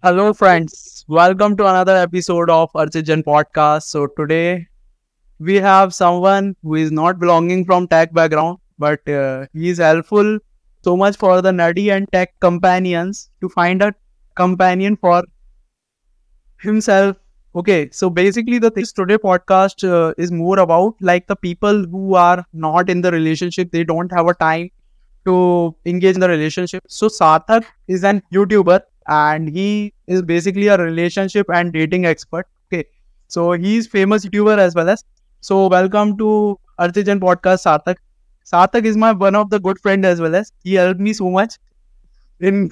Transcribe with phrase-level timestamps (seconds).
[0.00, 1.04] Hello, friends.
[1.08, 3.82] Welcome to another episode of Archit Jain Podcast.
[3.82, 4.68] So today
[5.40, 10.38] we have someone who is not belonging from tech background, but uh, he is helpful
[10.84, 13.92] so much for the nerdy and tech companions to find a
[14.36, 15.24] companion for
[16.60, 17.16] himself.
[17.56, 22.14] Okay, so basically the things today podcast uh, is more about like the people who
[22.14, 23.72] are not in the relationship.
[23.72, 24.70] They don't have a time
[25.24, 26.84] to engage in the relationship.
[26.86, 32.46] So Sarthak is an YouTuber and he is basically a relationship and dating expert.
[32.72, 32.84] Okay,
[33.28, 35.04] so he's famous YouTuber as well as.
[35.40, 37.96] So welcome to Archit Jain Podcast Sarthak.
[38.52, 41.30] Sarthak is my one of the good friend as well as he helped me so
[41.30, 41.56] much
[42.40, 42.70] in,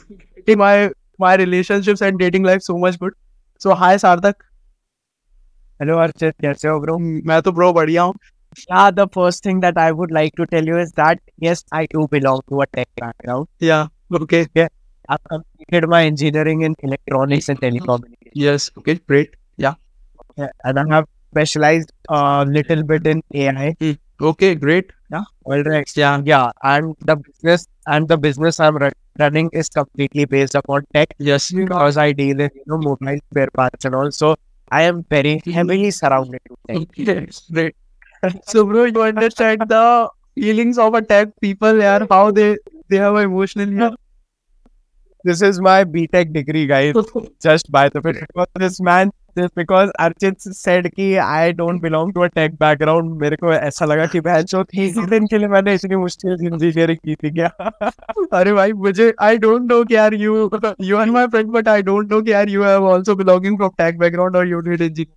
[0.48, 3.12] my my relationships and dating life so much good.
[3.58, 4.34] So hi Sarthak.
[5.80, 6.96] Hello Archit, कैसे हो bro?
[6.98, 8.14] Hmm, मैं तो bro बढ़िया हूँ.
[8.70, 11.86] Yeah, the first thing that I would like to tell you is that yes, I
[11.94, 13.48] do belong to a tech background.
[13.60, 13.88] Yeah.
[14.22, 14.46] Okay.
[14.54, 14.68] Yeah.
[15.08, 18.70] I've completed my engineering in electronics and telecommunications, Yes.
[18.78, 18.94] Okay.
[18.96, 19.34] Great.
[19.56, 19.74] Yeah,
[20.64, 23.76] and I have specialized a little bit in AI.
[23.80, 24.54] Hmm, okay.
[24.54, 24.92] Great.
[25.10, 25.24] Yeah.
[25.44, 25.90] All right.
[25.96, 26.20] Yeah.
[26.24, 31.14] Yeah, and the business and the business I'm run- running is completely based upon tech
[31.18, 31.52] Yes.
[31.52, 34.10] because I deal in you know mobile spare parts and all.
[34.12, 34.36] So
[34.70, 36.76] I am very heavily surrounded with tech.
[37.00, 37.76] Okay, great.
[38.46, 42.56] So, bro, you understand the feelings of a tech people here, how they
[42.88, 43.90] they have emotionally.
[45.26, 46.94] This is my BTech degree, guys.
[47.42, 52.12] just by the way, because this man, just because Archit said कि I don't belong
[52.14, 55.48] to a tech background, मेरे को ऐसा लगा कि बहन चो इसी दिन के लिए
[55.48, 57.50] मैंने इतनी मुश्किल इंजीनियरिंग की थी क्या
[58.40, 60.34] अरे भाई मुझे I don't know कि यार you
[60.90, 63.72] you are my friend but I don't know कि यार you have also belonging from
[63.82, 65.12] tech background or you did engineering.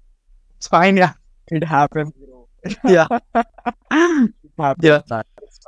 [0.58, 1.14] It's fine, yeah.
[1.52, 2.14] it happened
[2.84, 3.08] Yeah.
[3.36, 5.22] it happened Yeah.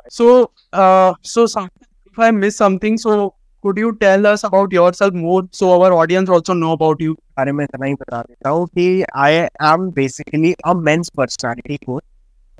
[0.09, 5.42] So, uh, so if I miss something, so could you tell us about yourself more
[5.52, 7.14] so our audience also know about you?
[7.38, 12.04] बारे में इतना ही बता देता हूँ कि I am basically a men's personality coach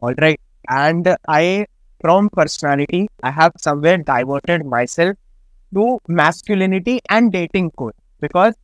[0.02, 0.40] all right
[0.78, 1.66] and I
[2.00, 5.16] from personality I have somewhere diverted myself
[5.74, 8.54] to masculinity and dating coach because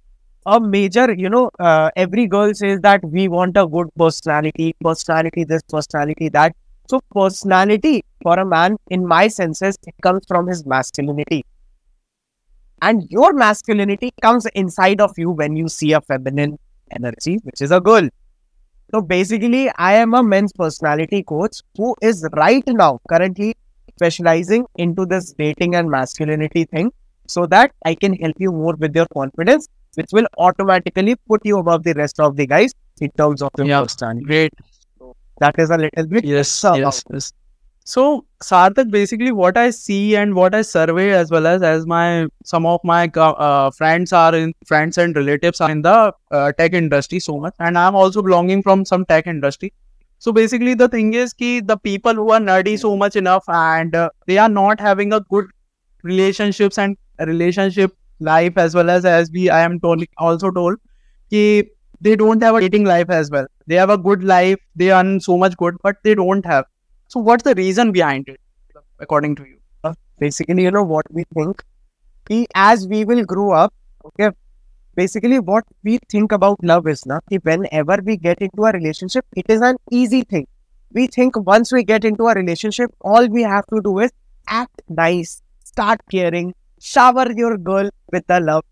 [0.47, 5.45] a major you know uh, every girl says that we want a good personality personality
[5.45, 6.57] this personality that
[6.91, 11.45] so personality for a man in my senses it comes from his masculinity
[12.82, 16.58] and your masculinity comes inside of you when you see a feminine
[17.00, 18.08] energy which is a girl
[18.94, 23.54] so basically i am a men's personality coach who is right now currently
[23.96, 26.92] specializing into this dating and masculinity thing
[27.28, 31.58] so that i can help you more with your confidence which will automatically put you
[31.58, 32.72] above the rest of the guys
[33.02, 33.82] in terms of your Yeah.
[33.82, 34.54] personality Great.
[35.42, 37.34] that is a little bit Yes, So- yes, yes.
[37.90, 42.28] So, Sarthak, basically, what I see and what I survey, as well as as my
[42.44, 46.74] some of my uh, friends are in friends and relatives are in the uh, tech
[46.74, 49.72] industry so much, and I'm also belonging from some tech industry.
[50.20, 53.96] So basically, the thing is, ki the people who are nerdy so much enough and
[53.96, 55.46] uh, they are not having a good
[56.04, 56.98] relationships and
[57.34, 60.76] relationship life as well as as we I am told also told,
[61.30, 61.70] ki
[62.02, 63.48] they don't have a dating life as well.
[63.66, 66.66] They have a good life, they earn so much good, but they don't have.
[67.18, 68.40] So what's the reason behind it,
[69.00, 69.58] according to you?
[69.84, 71.64] Uh, basically you know what we think?
[72.30, 73.74] We, as we will grow up
[74.06, 74.30] okay
[74.94, 79.48] basically what we think about love is now whenever we get into a relationship it
[79.50, 80.46] is an easy thing.
[80.92, 84.12] We think once we get into a relationship all we have to do is
[84.48, 88.64] act nice start caring shower your girl with the love.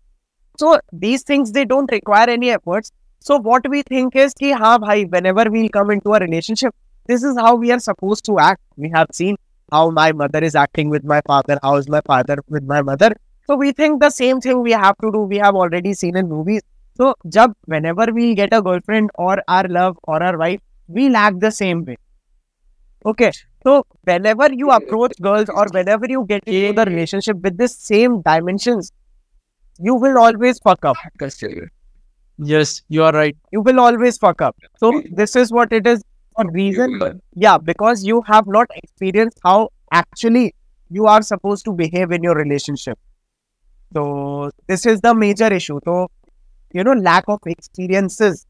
[0.56, 2.92] So these things they don't require any efforts.
[3.18, 6.72] So what we think is ki ha bhai whenever we'll come into a relationship
[7.06, 9.36] this is how we are supposed to act we have seen
[9.72, 13.14] how my mother is acting with my father, how is my father with my mother.
[13.46, 15.20] So we think the same thing we have to do.
[15.20, 16.62] We have already seen in movies.
[16.96, 21.40] So jab whenever we get a girlfriend or our love or our wife, we act
[21.40, 21.96] the same way.
[23.04, 23.32] Okay.
[23.62, 28.22] So whenever you approach girls or whenever you get into the relationship with the same
[28.22, 28.92] dimensions,
[29.78, 30.96] you will always fuck up.
[32.38, 33.36] Yes, you are right.
[33.52, 34.56] You will always fuck up.
[34.78, 36.02] So this is what it is.
[36.38, 37.20] A reason.
[37.34, 40.54] Yeah because you have not experienced how actually
[40.90, 42.98] you are supposed to behave in your relationship.
[43.94, 45.80] So this is the major issue.
[45.84, 46.08] So
[46.72, 48.46] you know lack of experiences.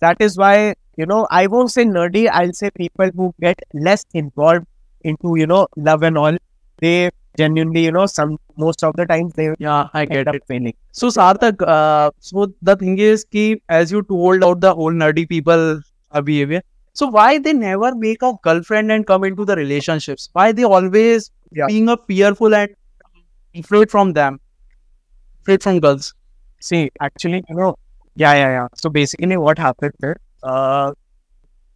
[0.00, 4.04] That is why you know i won't say nerdy i'll say people who get less
[4.12, 4.66] involved
[5.12, 6.36] into you know love and all
[6.80, 10.36] they genuinely you know some most of the times they Yeah, I get end up
[10.36, 10.44] it.
[10.46, 10.74] failing.
[10.92, 15.28] So Sarthak, uh, so the thing is ki as you told out the whole nerdy
[15.28, 15.80] people
[16.12, 16.62] uh, behavior.
[16.94, 20.28] So why they never make a girlfriend and come into the relationships?
[20.32, 21.66] Why they always Yeah.
[21.68, 22.70] being a fearful and
[23.54, 24.40] afraid from them,
[25.42, 26.14] afraid from girls?
[26.60, 27.76] See, actually, you know,
[28.14, 28.66] yeah, yeah, yeah.
[28.76, 30.92] So basically, what happened is, uh,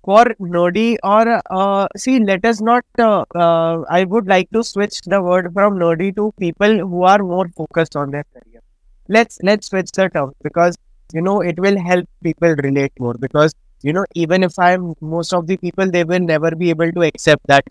[0.05, 2.85] for nerdy or uh, see, let us not.
[2.99, 7.19] Uh, uh, I would like to switch the word from nerdy to people who are
[7.19, 8.61] more focused on their career.
[9.09, 10.77] Let's let's switch the term because
[11.13, 13.53] you know it will help people relate more because
[13.83, 17.03] you know even if I'm most of the people they will never be able to
[17.03, 17.65] accept that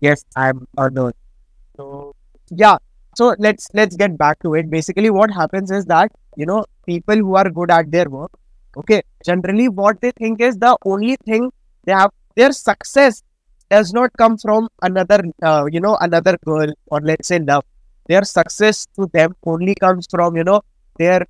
[0.00, 1.12] yes I'm a nerd.
[1.76, 2.14] So
[2.50, 2.78] yeah,
[3.16, 4.70] so let's let's get back to it.
[4.70, 8.30] Basically, what happens is that you know people who are good at their work
[8.76, 11.50] okay generally what they think is the only thing
[11.84, 13.22] they have their success
[13.70, 17.64] does not come from another uh, you know another girl or let's say love
[18.08, 20.60] their success to them only comes from you know
[20.98, 21.26] their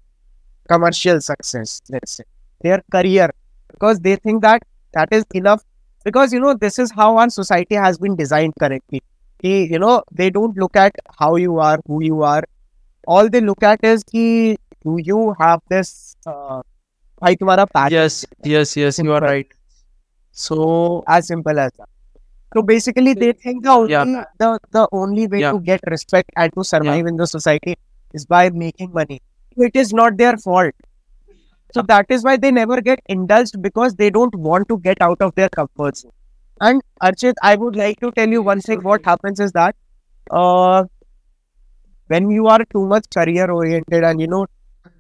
[0.69, 2.25] commercial success let's say
[2.62, 3.31] their career
[3.75, 4.62] because they think that
[4.93, 5.62] that is enough.
[6.05, 9.03] Because, you know, this is how our society has been designed correctly.
[9.41, 12.44] He, you know, they don't look at how you are, who you are.
[13.06, 16.17] All they look at is, ki, do you have this?
[16.26, 16.62] Uh,
[17.93, 19.47] Yes, yes, yes, you are right.
[20.32, 21.88] So as simple as that.
[22.55, 24.25] So basically, they think the only yeah.
[24.38, 25.53] the, the only way yeah.
[25.53, 27.09] to get respect and to survive yeah.
[27.09, 27.77] in the society
[28.12, 29.20] is by making money.
[29.56, 30.75] It is not their fault.
[31.75, 35.21] So that is why they never get indulged because they don't want to get out
[35.21, 36.12] of their comfort zone.
[36.61, 38.81] And Archit, I would like to tell you one thing.
[38.82, 39.76] What happens is that
[40.31, 40.85] uh,
[42.09, 44.47] when you are too much career oriented and you know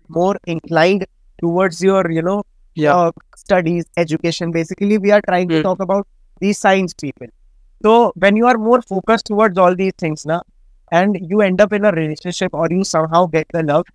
[0.08, 1.06] more inclined
[1.40, 2.42] towards your you know
[2.74, 4.50] yeah, uh, studies, education.
[4.52, 5.62] Basically, we are trying to Mm.
[5.62, 6.06] talk about
[6.40, 7.28] these science people.
[7.82, 10.42] So when you are more focused towards all these things now,
[10.92, 13.86] and you end up in a relationship or you somehow get the love,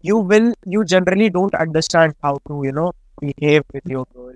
[0.00, 4.32] you will you generally don't understand how to you know behave with your girl.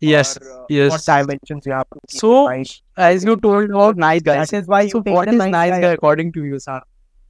[0.00, 0.90] yes, or, uh, yes.
[0.92, 2.64] What dimensions you have to keep So, in.
[2.96, 4.50] As you told about nice guys.
[4.50, 5.80] That is why you So, take what the is nice, nice guy.
[5.80, 6.80] guy according to you, sir?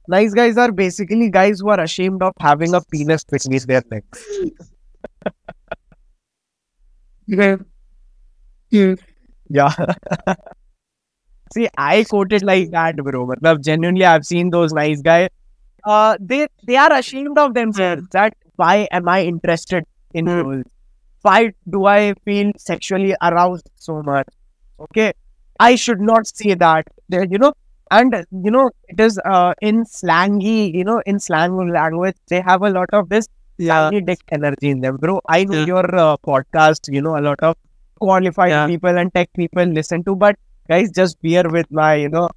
[0.07, 4.25] Nice guys are basically guys who are ashamed of having a penis between their legs.
[9.49, 9.73] Yeah.
[11.53, 13.27] See, I quoted like that, bro.
[13.27, 15.29] Matlab, genuinely, I've seen those nice guys.
[15.85, 18.03] Uh, they they are ashamed of themselves.
[18.11, 20.41] That why am I interested in Hmm.
[20.41, 20.65] girls?
[21.21, 24.27] Why do I feel sexually aroused so much?
[24.79, 25.13] Okay,
[25.59, 26.87] I should not say that.
[27.09, 27.53] There, you know,
[27.91, 32.61] and you know, it is uh in slangy, you know, in slang language, they have
[32.63, 33.27] a lot of this
[33.57, 35.21] Yeah, tiny dick energy in them, bro.
[35.29, 35.65] I know Yeah.
[35.73, 37.55] your uh, podcast, you know, a lot of
[37.99, 38.67] qualified Yeah.
[38.67, 40.35] people and tech people listen to, but
[40.69, 42.29] guys, just bear with my, you know,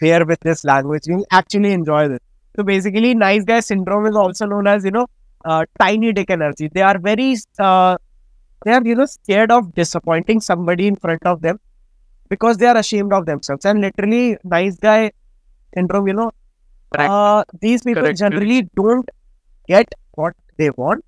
[0.00, 1.02] bear with this language.
[1.06, 2.20] You'll actually enjoy this.
[2.58, 5.06] So basically, nice guy syndrome is also known as, you know,
[5.44, 6.68] uh, tiny dick energy.
[6.68, 7.96] They are very, uh,
[8.64, 11.60] they are, you know, scared of disappointing somebody in front of them
[12.28, 13.64] because they are ashamed of themselves.
[13.64, 15.12] And literally, nice guy
[15.74, 16.32] syndrome, you know,
[16.98, 18.18] uh, these people Correct.
[18.18, 19.08] generally don't
[19.68, 21.04] get what they want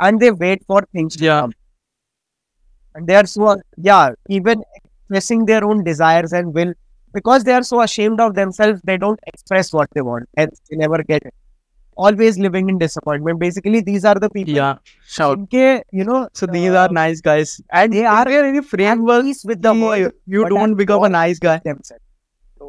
[0.00, 1.40] and they wait for things to Yeah.
[1.42, 1.52] come.
[2.94, 6.72] And they are so, yeah, even expressing their own desires and will
[7.12, 10.76] because they are so ashamed of themselves, they don't express what they want and they
[10.76, 11.34] never get it.
[11.96, 13.40] Always living in disappointment.
[13.40, 14.54] Basically, these are the people.
[14.54, 14.76] yeah.
[15.06, 15.38] Shout.
[15.38, 17.60] Inke, you know, So these uh, are nice guys.
[17.70, 19.74] And they are there any at framework with the
[20.26, 21.58] you don't become a nice guy?
[21.64, 22.02] themselves.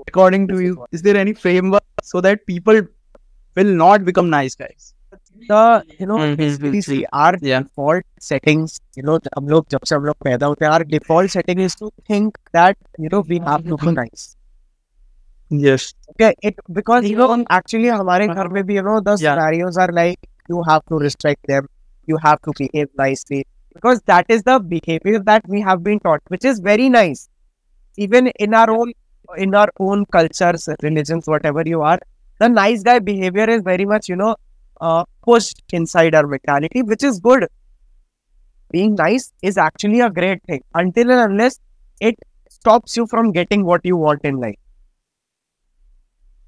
[0.08, 2.82] According to you, is you, what- is there any framework so that people
[3.56, 4.94] will not become nice guys?
[5.49, 7.65] The you know Mhm, basically mhm, see our Yeah.
[7.65, 8.79] default settings.
[8.96, 11.77] You know, हम लोग जब से हम लोग पैदा होते हैं, our default setting is
[11.82, 14.29] to think that you know we have to be nice.
[15.51, 15.94] Yes.
[16.11, 19.34] Okay, it because you know actually हमारे घर में भी you know the Yeah.
[19.34, 20.19] scenarios are like
[20.49, 21.69] you have to respect them,
[22.06, 23.44] you have to behave nicely
[23.75, 27.29] because that is the behavior that we have been taught, which is very nice.
[27.96, 28.93] Even in our own
[29.37, 31.99] in our own cultures, religions, whatever you are,
[32.41, 34.34] the nice guy behavior is very much you know
[34.81, 37.48] uh, pushed inside our mentality, which is good.
[38.71, 41.59] Being nice is actually a great thing until and unless
[42.02, 42.16] it
[42.50, 44.57] stops you from getting what you want in life.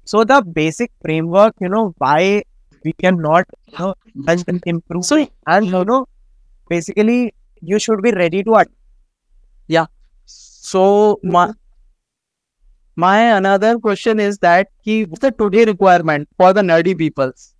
[0.04, 2.42] So the basic framework, you know, why
[2.84, 3.94] we cannot you know,
[4.28, 5.04] and improve.
[5.04, 6.06] So and you know,
[6.68, 8.56] basically, you should be ready to.
[8.58, 8.70] At-
[10.26, 11.52] so my
[12.96, 17.51] my another question is that what's the today requirement for the nerdy peoples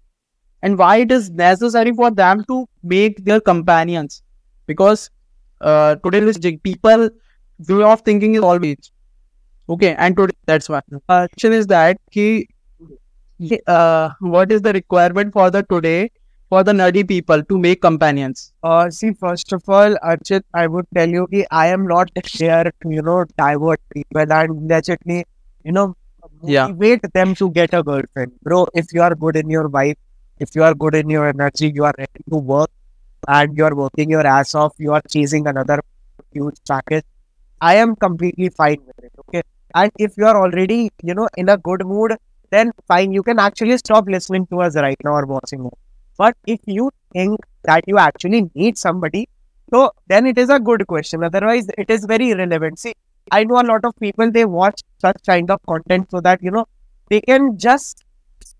[0.62, 4.23] and why it is necessary for them to make their companions
[4.66, 5.11] because
[5.61, 7.09] uh, today people
[7.69, 8.92] way of thinking is always
[9.69, 12.49] okay and today that's why uh, question is that ki,
[13.66, 16.11] uh, what is the requirement for the today
[16.49, 20.87] for the nerdy people to make companions uh, see, first of all, Archit, I would
[20.95, 25.25] tell you that I am not here to you know divert people and legitly,
[25.64, 25.95] you know,
[26.45, 26.69] Yeah.
[26.69, 28.66] motivate them to get a girlfriend, bro.
[28.75, 29.97] If you are good in your wife,
[30.39, 32.71] if you are good in your energy, you are ready to work
[33.29, 35.81] and you are working your ass off, you are chasing another
[36.33, 37.05] huge package.
[37.61, 39.12] I am completely fine with it.
[39.19, 39.43] Okay.
[39.75, 42.17] And if you are already, you know, in a good mood,
[42.51, 45.73] then fine, you can actually stop listening to us right now or watching us.
[46.19, 49.29] But if you think that you actually need somebody,
[49.73, 51.25] so then it is a good question.
[51.25, 52.79] Otherwise, it is very irrelevant.
[52.79, 52.95] See,
[53.31, 56.51] I know a lot of people they watch such kind of content so that you
[56.51, 56.67] know
[57.09, 58.05] they can just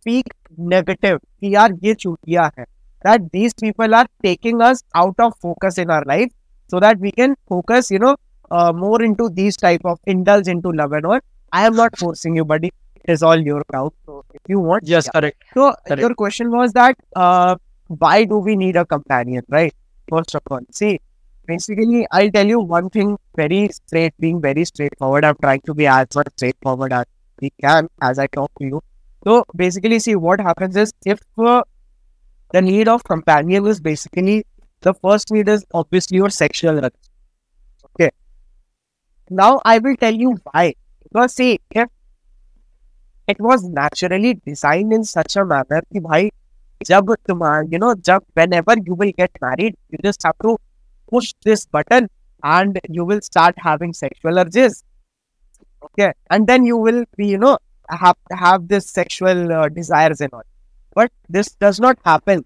[0.02, 1.20] speak negative.
[1.42, 2.66] कि यार ये चूतिया है.
[3.06, 6.32] That these people are taking us out of focus in our life
[6.68, 8.16] so that we can focus, you know,
[8.52, 11.20] uh, more into these type of indulge into love and all.
[11.54, 12.72] I am not forcing you, buddy.
[12.96, 13.94] It is all your crowd.
[14.06, 15.20] So if you want, Yes, yeah.
[15.20, 15.44] correct.
[15.54, 16.02] So Correct.
[16.02, 17.56] your question was that uh,
[17.88, 19.74] why do we need a companion, right?
[20.10, 21.00] First of all, see,
[21.46, 25.24] basically, I'll tell you one thing very straight, being very straightforward.
[25.24, 27.06] I'm trying to be as much straightforward as
[27.42, 28.82] we can as I talk to you.
[29.24, 31.64] So basically, see what happens is if uh,
[32.52, 34.46] the need of companion is basically
[34.82, 36.94] the first need is obviously your sexual urge.
[37.86, 38.12] Okay.
[39.30, 40.76] Now I will tell you why.
[41.04, 41.90] Because see, if
[43.28, 46.30] it was naturally designed in such a manner कि भाई
[46.86, 50.58] जब तुम्हारा you know जब whenever you will get married you just have to
[51.12, 52.08] push this button
[52.44, 54.84] and you will start having sexual urges
[55.84, 57.58] okay and then you will be you know
[57.92, 60.44] have have this sexual uh, desires and all
[60.96, 62.44] but this does not happen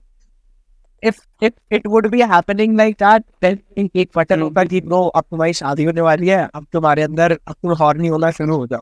[1.01, 5.24] if if it would be happening like that then एक button होगा कि no अब
[5.31, 8.81] तुम्हारी शादी होने वाली है अब तुम्हारे अंदर अब तुम हॉर्नी होना शुरू हो जाओ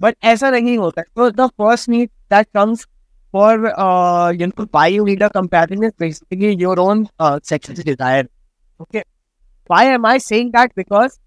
[0.00, 2.86] बट ऐसा नहीं होता तो the first need that comes
[3.34, 7.74] for uh, you know, why you need a companion is basically your own uh, sexual
[7.74, 8.26] desire.
[8.80, 9.02] Okay.
[9.66, 10.72] Why am I saying that?
[10.76, 11.18] Because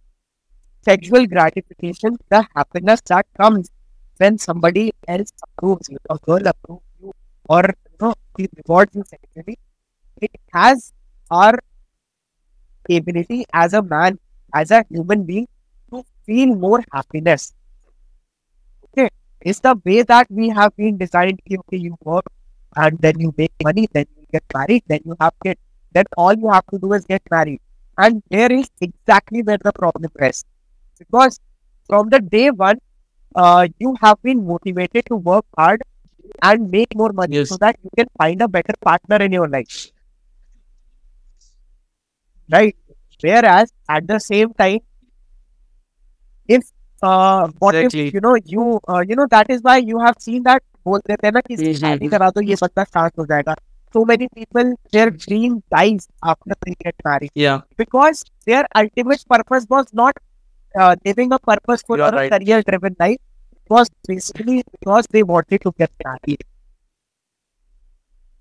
[0.83, 3.69] sexual gratification, the happiness that comes
[4.22, 7.12] when somebody else approves you, a girl approves you,
[7.48, 9.58] or you know, he rewards you sexually,
[10.20, 10.92] it has
[11.30, 11.58] our
[12.90, 14.18] ability as a man,
[14.54, 15.48] as a human being,
[15.90, 17.52] to feel more happiness.
[18.84, 19.08] Okay.
[19.40, 21.40] It's the way that we have been designed.
[21.50, 22.24] Okay, you work
[22.76, 25.60] and then you make money, then you get married, then you have kids.
[25.92, 27.60] Then all you have to do is get married.
[27.98, 30.44] And there is exactly where the problem is.
[30.98, 31.40] Because
[31.86, 32.78] from the day one,
[33.35, 35.81] uh, you have been motivated to work hard
[36.43, 37.49] and make more money Yes.
[37.49, 39.87] so that you can find a better partner in your life.
[42.49, 42.75] Right?
[43.21, 44.79] Whereas at the same time,
[46.47, 46.63] if
[47.01, 48.07] uh, what Exactly.
[48.07, 51.15] if you know you uh, you know that is why you have seen that बोलते
[51.21, 53.55] थे ना कि हम्म, शादी हम्म। करा दो ये बच्चा start हो जाएगा
[53.95, 57.59] so many people their dream dies after they get married Yeah.
[57.81, 60.17] because their ultimate purpose was not
[60.79, 62.31] uh, living a purposeful You are or a right.
[62.35, 66.43] career driven life it was basically because they wanted to get married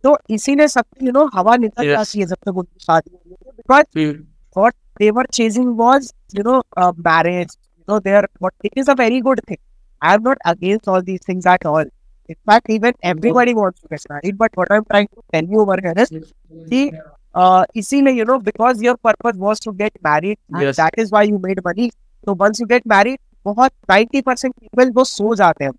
[0.05, 1.97] तो इसीलिए सबकी you know हवा निकल Yes.
[1.97, 4.19] जाती है जब तक उनकी शादी हो रही है because Mm.
[4.59, 6.07] what they were chasing was,
[6.37, 7.51] you know, uh, marriage.
[7.79, 9.59] You know, they are what it is a very good thing.
[10.03, 11.91] I am not against all these things at all.
[12.35, 14.39] In fact, even everybody wants to get married.
[14.45, 16.15] But what I'm trying to tell you over here is,
[16.71, 16.85] see,
[17.35, 20.77] uh, इसीलिए, you know, because your purpose was to get married, and Yes.
[20.83, 21.91] that is why you made money.
[22.25, 25.73] So once you get married, बहुत 90% people वो सो जाते हैं.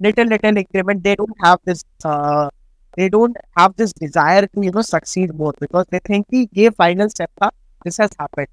[0.00, 1.84] Little little increment, they don't have this.
[2.04, 2.48] Uh,
[2.96, 6.70] they don't have this desire to you know succeed more because they think कि ये
[6.82, 7.50] final step था
[7.86, 8.48] this has happened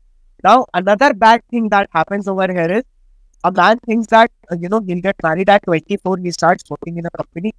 [0.47, 2.83] now another bad thing that happens over here is
[3.43, 6.97] a man thinks that uh, you know he'll get married at 24 he starts working
[6.97, 7.53] in a company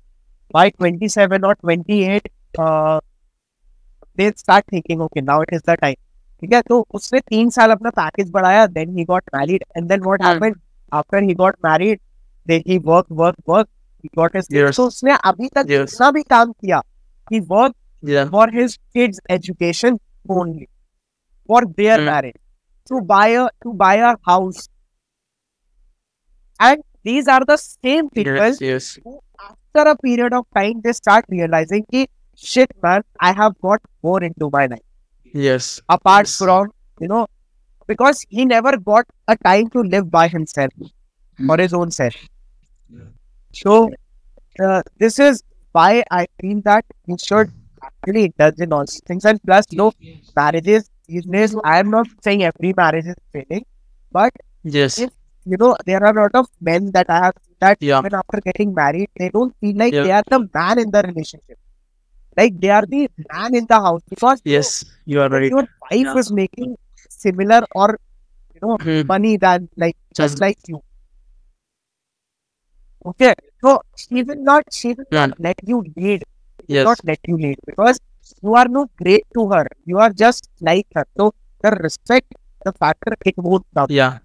[0.52, 3.00] by 27 or 28 uh,
[4.16, 5.96] they start thinking okay now it is the time
[6.41, 6.62] ठीक है?
[6.62, 10.55] तो उसने तीन साल अपना package बढ़ाया then he got married and then what happened
[10.93, 12.00] after he got married
[12.48, 13.67] they he work work work
[14.03, 15.93] he got his so उसने अभी तक yes.
[15.93, 16.13] yes.
[16.13, 16.81] भी काम किया
[17.31, 20.65] he work for his kids education only
[21.50, 22.38] for their married
[22.89, 24.69] to buy a to buy a house
[26.60, 28.88] and these are the same people yes, yes.
[29.05, 32.05] who after a period of time they start realizing hey,
[32.43, 34.67] shit man i have got more into my
[35.33, 35.81] Yes.
[35.89, 36.38] Apart Yes.
[36.38, 37.27] from, you know,
[37.88, 40.71] because he never got a time to live by himself
[41.45, 42.15] for his own self.
[43.53, 43.89] So,
[44.63, 47.51] uh, this is why I feel that we should
[47.83, 49.25] actually indulge in all these things.
[49.25, 49.91] And plus, no
[50.36, 53.65] marriages these days, I am not saying every marriage is failing,
[54.12, 54.31] but
[54.63, 55.00] Yes.
[55.00, 55.12] If-
[55.45, 58.00] you know, there are a lot of men that I have that Yeah.
[58.00, 60.03] even after getting married, they don't feel like Yeah.
[60.03, 61.57] they are the man in the relationship.
[62.38, 64.86] Like they are the man in the house because Yes.
[65.05, 65.50] You are right.
[65.51, 66.17] your wife Yeah.
[66.24, 66.77] is making
[67.09, 67.98] similar or
[68.53, 69.01] you know Hmm.
[69.07, 70.41] money than like just Mhm.
[70.41, 70.81] like you.
[73.05, 75.27] Okay, so she will not she will Yeah.
[75.39, 76.24] let you lead
[76.67, 76.86] Yes.
[76.86, 78.00] not let you lead because
[78.43, 79.65] you are not great to her.
[79.86, 81.05] You are just like her.
[81.17, 82.33] So the respect,
[82.65, 83.88] the factor, it won't come.
[83.89, 84.19] Yeah.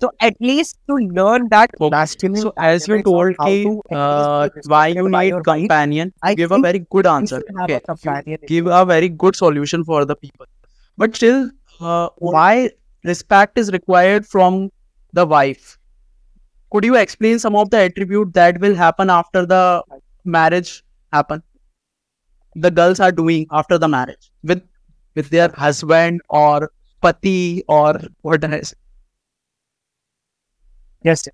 [0.00, 1.90] So at least to learn that Okay.
[1.90, 2.40] masculine.
[2.40, 6.34] So as you told how ki, to at least uh, why you need companion, I
[6.34, 7.42] give a very good answer.
[7.62, 7.80] Okay.
[7.86, 8.38] a.
[8.46, 10.46] Give a very good solution for the people.
[10.96, 11.50] But still,
[11.80, 12.70] uh, why
[13.04, 14.70] respect is required from
[15.12, 15.78] the wife?
[16.70, 19.82] Could you explain some of the attribute that will happen after the
[20.24, 21.42] marriage happen?
[22.54, 24.62] The girls are doing after the marriage with
[25.14, 28.74] with their husband or pati or what else?
[31.08, 31.28] Yes.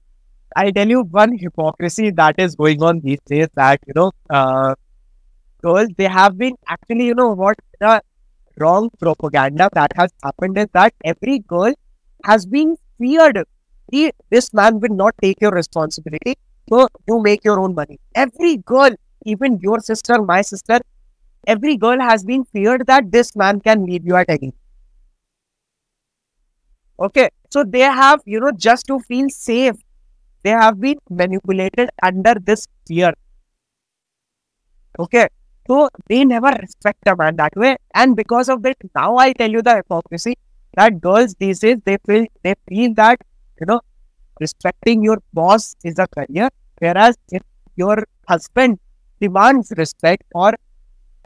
[0.56, 4.74] I tell you one hypocrisy that is going on these days that, you know, uh,
[5.62, 8.02] girls, they have been actually, you know, what the
[8.58, 11.74] wrong propaganda that has happened is that every girl
[12.24, 13.44] has been feared.
[13.92, 16.34] He, this man will not take your responsibility.
[16.70, 17.98] So you make your own money.
[18.14, 18.90] Every girl,
[19.26, 20.80] even your sister, my sister,
[21.46, 24.54] every girl has been feared that this man can leave you at any.
[26.98, 27.28] Okay.
[27.50, 29.76] So they have, you know, just to feel safe,
[30.42, 33.12] they have been manipulated under this fear.
[34.98, 35.28] Okay.
[35.66, 37.76] So they never respect a man that way.
[37.94, 40.36] And because of that, now I tell you the hypocrisy
[40.74, 43.20] that girls these days they feel they feel that,
[43.60, 43.80] you know,
[44.40, 46.50] respecting your boss is a career.
[46.78, 47.42] Whereas if
[47.76, 48.78] your husband
[49.20, 50.54] demands respect or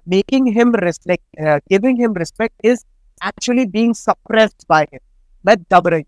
[0.07, 2.85] making him respect, uh, giving him respect is
[3.23, 5.01] actually being suppressed by him.
[5.45, 6.03] मैं दब रही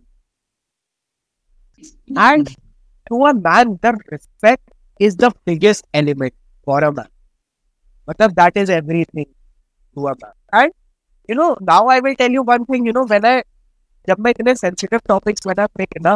[2.19, 2.49] and
[3.07, 4.71] to a man the respect
[5.01, 6.33] is the biggest element
[6.67, 7.07] for a man
[8.09, 9.27] मतलब that is everything
[9.97, 10.73] to a man and
[11.31, 13.41] you know now I will tell you one thing you know when I
[14.09, 16.15] जब मैं इतने sensitive topics मैंने pick ना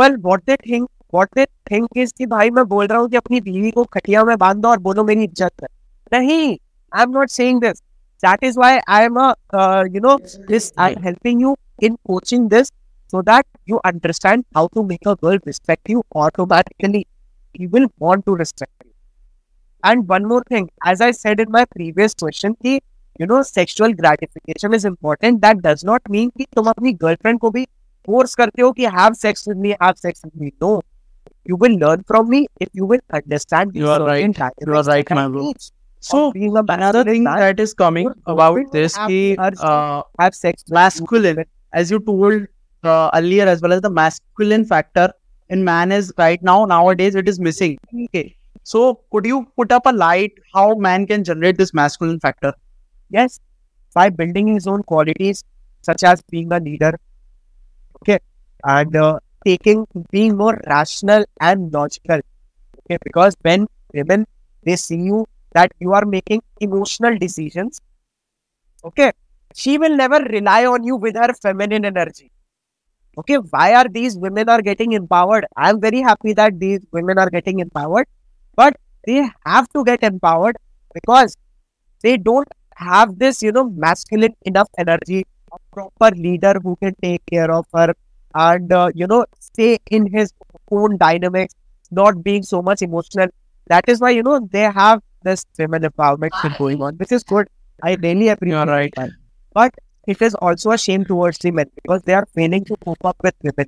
[0.00, 3.16] well what they think what they think is कि भाई मैं बोल रहा हूँ कि
[3.16, 5.68] अपनी बीवी को खटिया में बाँध दो और बोलो मेरी इज़्ज़त है।
[6.12, 6.56] नहीं
[6.92, 7.82] I am not saying this
[8.21, 12.49] that is why I am a uh, you know this I'm helping you in coaching
[12.49, 12.71] this
[13.07, 17.07] so that you understand how to make a girl respect you automatically.
[17.53, 18.91] He will want to respect you.
[19.83, 22.79] And one more thing, as I said in my previous question, कि
[23.19, 25.41] you know sexual gratification is important.
[25.41, 27.67] That does not mean कि तुम अपनी girlfriend को भी
[28.09, 30.53] force करते हो कि have sex with me, have sex with me.
[30.61, 30.81] No,
[31.45, 33.75] you will learn from me if you will understand.
[33.75, 34.53] You are certain right.
[34.61, 35.41] You are dynamics right, that my bro.
[35.41, 40.02] needs So of being a another thing that is coming about this ki, the uh,
[40.20, 41.44] have sex masculine.
[41.72, 42.46] As you told
[42.84, 45.12] uh, earlier as well as the masculine factor
[45.48, 47.78] in man is right now nowadays it is missing.
[48.04, 48.36] Okay.
[48.62, 52.52] So could you put up a light how man can generate this masculine factor?
[53.10, 53.40] Yes,
[53.94, 55.42] by building his own qualities,
[55.82, 56.98] such as being a leader,
[58.02, 58.18] okay,
[58.64, 62.20] and uh, taking being more rational and logical,
[62.80, 64.26] okay, because when women
[64.64, 67.80] they see you that you are making emotional decisions,
[68.84, 69.12] okay,
[69.54, 72.30] she will never rely on you with her feminine energy.
[73.18, 75.46] Okay, why are these women are getting empowered?
[75.56, 78.06] I am very happy that these women are getting empowered,
[78.54, 80.56] but they have to get empowered
[80.94, 81.36] because
[82.02, 87.22] they don't have this, you know, masculine enough energy, a proper leader who can take
[87.26, 87.92] care of her
[88.34, 90.32] and, uh, you know, stay in his
[90.70, 91.54] own dynamics,
[91.90, 93.26] not being so much emotional.
[93.66, 97.22] That is why, you know, they have this women empowerment thing going on, which is
[97.22, 97.48] good.
[97.82, 98.92] I really appreciate right.
[98.96, 99.10] that.
[99.54, 99.74] But
[100.06, 103.16] it is also a shame towards the men because they are failing to cope up
[103.22, 103.66] with women.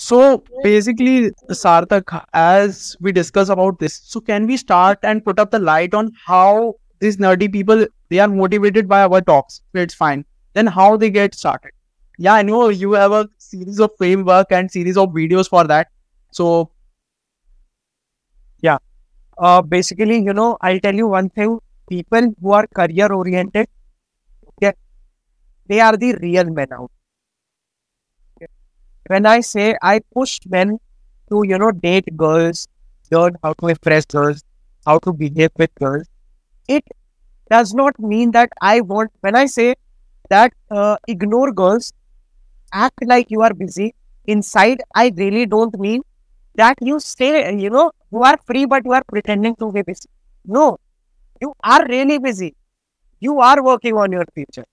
[0.00, 5.50] so basically sarthak as we discuss about this so can we start and put up
[5.50, 10.24] the light on how these nerdy people they are motivated by our talks it's fine
[10.52, 11.72] then how they get started
[12.26, 15.88] yeah i know you have a series of framework and series of videos for that
[16.30, 16.70] so
[19.38, 21.58] Uh, basically, you know, I'll tell you one thing.
[21.88, 23.68] People who are career oriented,
[25.68, 26.90] they are the real men out.
[29.06, 30.78] When I say I push men
[31.30, 32.68] to, you know, date girls,
[33.10, 34.44] learn how to impress girls,
[34.86, 36.06] how to behave with girls,
[36.68, 36.84] it
[37.50, 39.76] does not mean that I want, when I say
[40.30, 41.92] that uh, ignore girls,
[42.72, 43.94] act like you are busy,
[44.26, 46.02] inside, I really don't mean
[46.56, 50.08] that you stay, you know, you are free, but you are pretending to be busy.
[50.44, 50.78] No,
[51.40, 52.54] you are really busy.
[53.20, 54.64] You are working on your future.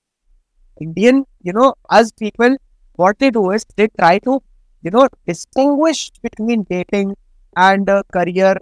[0.81, 2.55] Indian, you know, us people,
[2.95, 4.41] what they do is they try to,
[4.83, 7.15] you know, distinguish between dating
[7.55, 8.57] and uh, career,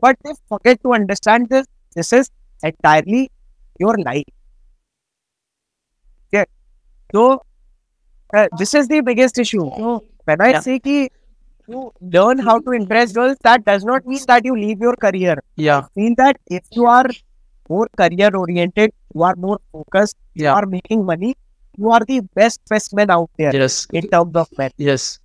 [0.00, 1.66] but they forget to understand this.
[1.94, 2.30] This is
[2.62, 3.30] entirely
[3.78, 4.24] your life.
[6.32, 6.44] Yeah.
[7.14, 7.42] So,
[8.34, 9.70] uh, this is the biggest issue.
[9.76, 10.60] So, when I Yeah.
[10.60, 11.10] say ki
[11.70, 15.36] to learn how to impress girls, that does not mean that you leave your career.
[15.56, 15.82] Yeah.
[15.96, 17.06] Mean that if you are
[17.68, 20.50] more career oriented, you are more focused, yeah.
[20.50, 21.36] you are making money,
[21.76, 23.86] you are the best best man out there Yes.
[23.92, 24.70] in terms of men.
[24.76, 25.18] Yes.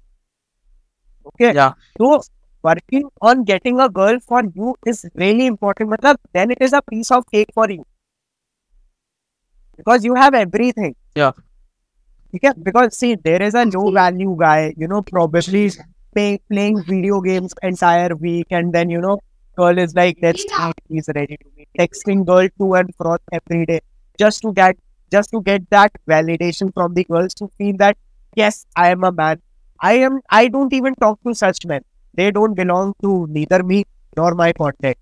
[1.26, 1.54] Okay.
[1.54, 1.74] Yeah.
[1.98, 2.22] So
[2.62, 5.90] working on getting a girl for you is really important.
[5.90, 7.86] Matlab, then it is a piece of cake for you.
[9.78, 10.96] Because you have everything.
[11.16, 11.32] Yeah.
[12.36, 12.52] Okay.
[12.62, 15.72] Because see, there is a low value guy, you know, probably
[16.16, 19.20] playing video games entire week, and then you know,
[19.58, 21.68] girl is like, let's meet, he's ready to meet.
[21.80, 23.82] Texting girl to and fro every day
[24.18, 24.78] just to get
[25.12, 27.98] just to get that validation from the girls to feel that
[28.36, 29.42] yes, I am a man.
[29.80, 31.82] I am I don't even talk to such men.
[32.14, 33.86] They don't belong to neither me
[34.18, 35.00] nor my contact.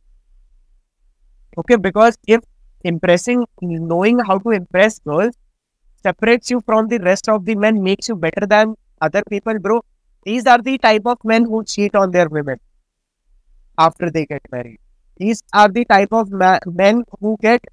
[1.57, 2.41] Okay, because if
[2.83, 5.35] impressing knowing how to impress girls
[6.03, 9.81] separates you from the rest of the men, makes you better than other people, bro.
[10.23, 12.59] These are the type of men who cheat on their women
[13.77, 14.79] after they get married.
[15.17, 17.63] These are the type of ma- men who get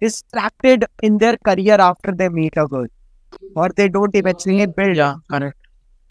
[0.00, 2.86] distracted in their career after they meet a girl
[3.56, 4.96] or they don't eventually build.
[4.96, 5.16] Yeah.
[5.30, 5.56] Correct.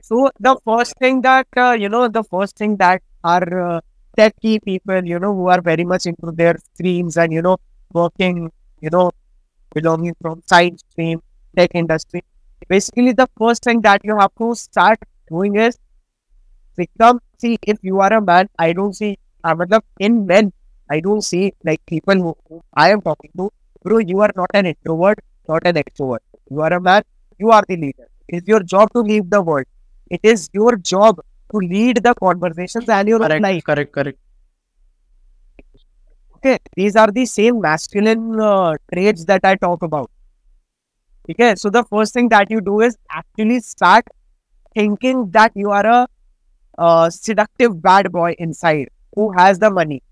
[0.04, 3.82] So the first thing that uh, you know, the first thing that are uh,
[4.42, 7.58] people, you know, who are very much into their streams and you know,
[7.94, 9.12] working, you know,
[9.74, 11.22] belonging from side stream,
[11.58, 12.24] tech industry.
[12.68, 15.78] Basically, the first thing that you have to start doing is
[16.76, 17.20] become.
[17.38, 19.18] See, if you are a man, I don't see.
[19.44, 20.52] Uh, matlab, in men,
[20.90, 23.52] I don't see like people who, who I am talking to.
[23.84, 26.20] Bro, you are not an introvert, not an extrovert.
[26.50, 27.04] You are a man.
[27.38, 28.08] You are the leader.
[28.28, 29.66] It's your job to lead the world.
[30.10, 31.20] It is your job
[31.52, 33.42] to lead the conversations and your Correct.
[33.42, 33.64] life.
[33.64, 33.92] Correct.
[33.92, 34.18] Correct.
[36.38, 40.10] Okay, these are the same masculine uh, traits that I talk about.
[41.30, 44.06] Okay, so the first thing that you do is actually start
[44.76, 46.08] thinking that you are a
[46.78, 50.04] uh, seductive bad boy inside who has the money,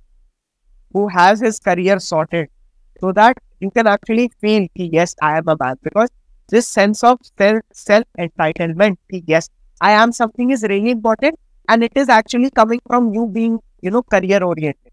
[0.93, 2.49] who has his career sorted,
[2.99, 5.77] so that you can actually feel, yes, I am a man.
[5.83, 6.09] Because
[6.49, 7.19] this sense of
[7.73, 9.49] self entitlement, yes,
[9.81, 13.91] I am something is really important, and it is actually coming from you being, you
[13.91, 14.91] know, career oriented.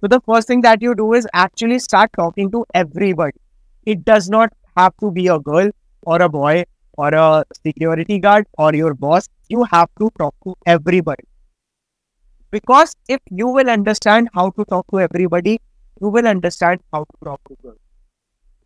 [0.00, 3.38] So the first thing that you do is actually start talking to everybody.
[3.84, 5.70] It does not have to be a girl
[6.02, 6.64] or a boy
[6.96, 11.24] or a security guard or your boss, you have to talk to everybody.
[12.50, 15.60] Because if you will understand how to talk to everybody,
[16.00, 17.78] you will understand how to talk to girls.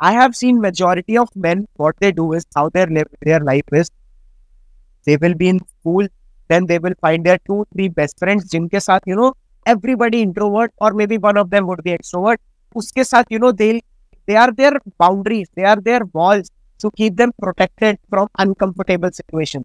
[0.00, 2.86] I have seen majority of men, what they do is how their,
[3.22, 3.90] their life is.
[5.04, 6.06] They will be in school,
[6.48, 9.34] then they will find their two, three best friends, jinke saath, you know,
[9.66, 12.38] everybody introvert or maybe one of them would be extrovert.
[12.76, 13.80] Uske saath, you know, they'll,
[14.26, 19.64] they are their boundaries, they are their walls, to keep them protected from uncomfortable situations.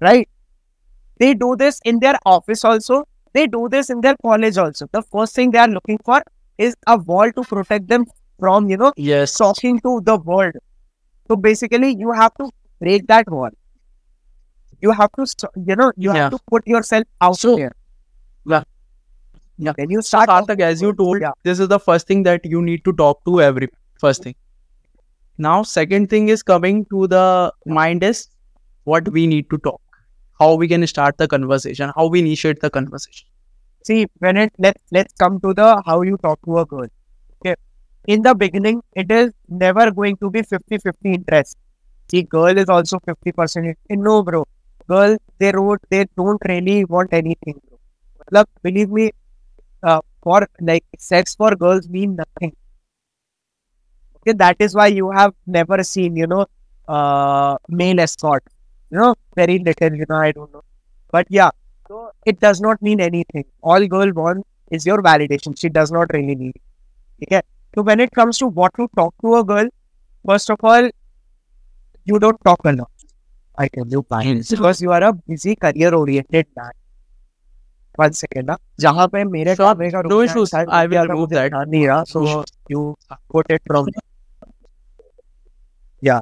[0.00, 0.28] Right?
[1.18, 3.04] They do this in their office also.
[3.32, 4.86] They do this in their college also.
[4.92, 6.22] The first thing they are looking for
[6.58, 8.04] is a wall to protect them
[8.38, 9.36] from, you know, Yes.
[9.36, 10.54] talking to the world.
[11.28, 13.50] So basically, you have to break that wall.
[14.80, 16.22] You have to, you know, you Yeah.
[16.24, 17.72] have to put yourself out So- there.
[18.44, 18.64] Yeah.
[19.58, 19.72] Yeah.
[19.76, 22.44] When you So start, Karthik, as you told, yeah, this is the first thing that
[22.44, 23.68] you need to talk to every
[24.00, 24.34] first thing.
[25.38, 28.28] Now, second thing is coming to the mind is
[28.84, 29.80] what we need to talk,
[30.40, 33.28] how we can start the conversation, how we initiate the conversation.
[33.88, 36.88] see when it let's let's come to the how you talk to a girl.
[37.40, 37.54] Okay,
[38.06, 39.32] in the beginning, it is
[39.64, 41.56] never going to be 50-50 interest.
[42.10, 43.76] See, girl is also 50%.
[43.90, 44.44] No, bro.
[44.88, 47.60] Girl, they wrote, they don't really want anything.
[48.20, 49.10] Matlab, believe me,
[49.82, 52.54] uh, for like sex for girls mean nothing
[54.21, 56.45] Okay, that is why you have never seen, you know,
[56.87, 58.43] uh, male escort.
[58.91, 60.63] You know, very little, you know, I don't know.
[61.11, 61.49] But yeah,
[61.87, 63.45] so it does not mean anything.
[63.61, 65.57] All girl wants is your validation.
[65.59, 66.55] She does not really need.
[67.19, 67.27] it.
[67.33, 67.41] Okay.
[67.75, 69.67] So when it comes to what to talk to a girl,
[70.25, 70.89] first of all,
[72.05, 72.91] you don't talk a lot.
[73.57, 74.41] I tell you why.
[74.49, 76.71] Because you are a busy career oriented man.
[77.95, 78.45] One second.
[78.47, 79.65] ना जहाँ पे मेरे Sure.
[79.73, 80.49] कैमरे का No रुकना है, issues.
[80.51, 81.49] शायद I will यहाँ पे remove मुझे that.
[81.49, 82.95] ध्यान नहीं रहा so you
[83.35, 83.87] put it from
[86.08, 86.20] yeah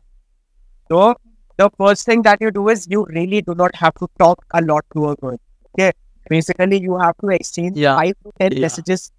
[0.90, 1.14] so
[1.58, 4.62] the first thing that you do is you really do not have to talk a
[4.62, 5.38] lot to a girl
[5.74, 5.92] okay
[6.30, 7.96] basically you have to exchange Yeah.
[8.00, 8.62] five to ten Yeah.
[8.66, 9.10] messages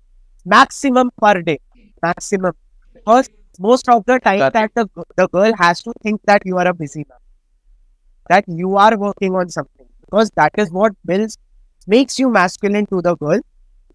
[0.55, 1.59] maximum per day
[2.07, 2.53] maximum
[2.93, 4.53] because most of the time Correct.
[4.53, 7.19] that the, the girl has to think that you are a busy man
[8.29, 11.37] that you are working on something because that is what builds
[11.87, 13.39] makes you masculine to the girl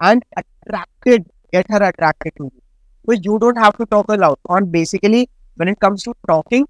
[0.01, 2.63] and attracted get her attracted to you
[3.07, 6.67] because you don't have to talk a lot on basically when it comes to talking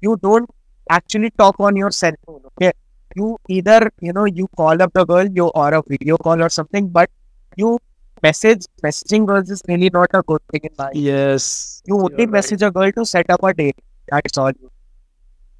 [0.00, 0.48] you don't
[0.90, 2.72] actually talk on your cell phone okay
[3.14, 6.48] you either you know you call up the girl, you or a video call or
[6.48, 7.10] something, but
[7.56, 7.78] you
[8.22, 10.90] message messaging girls is really not a good thing in my.
[10.92, 11.82] Yes.
[11.86, 12.30] You only you're right.
[12.30, 13.76] message a girl to set up a date.
[14.10, 14.52] That's all.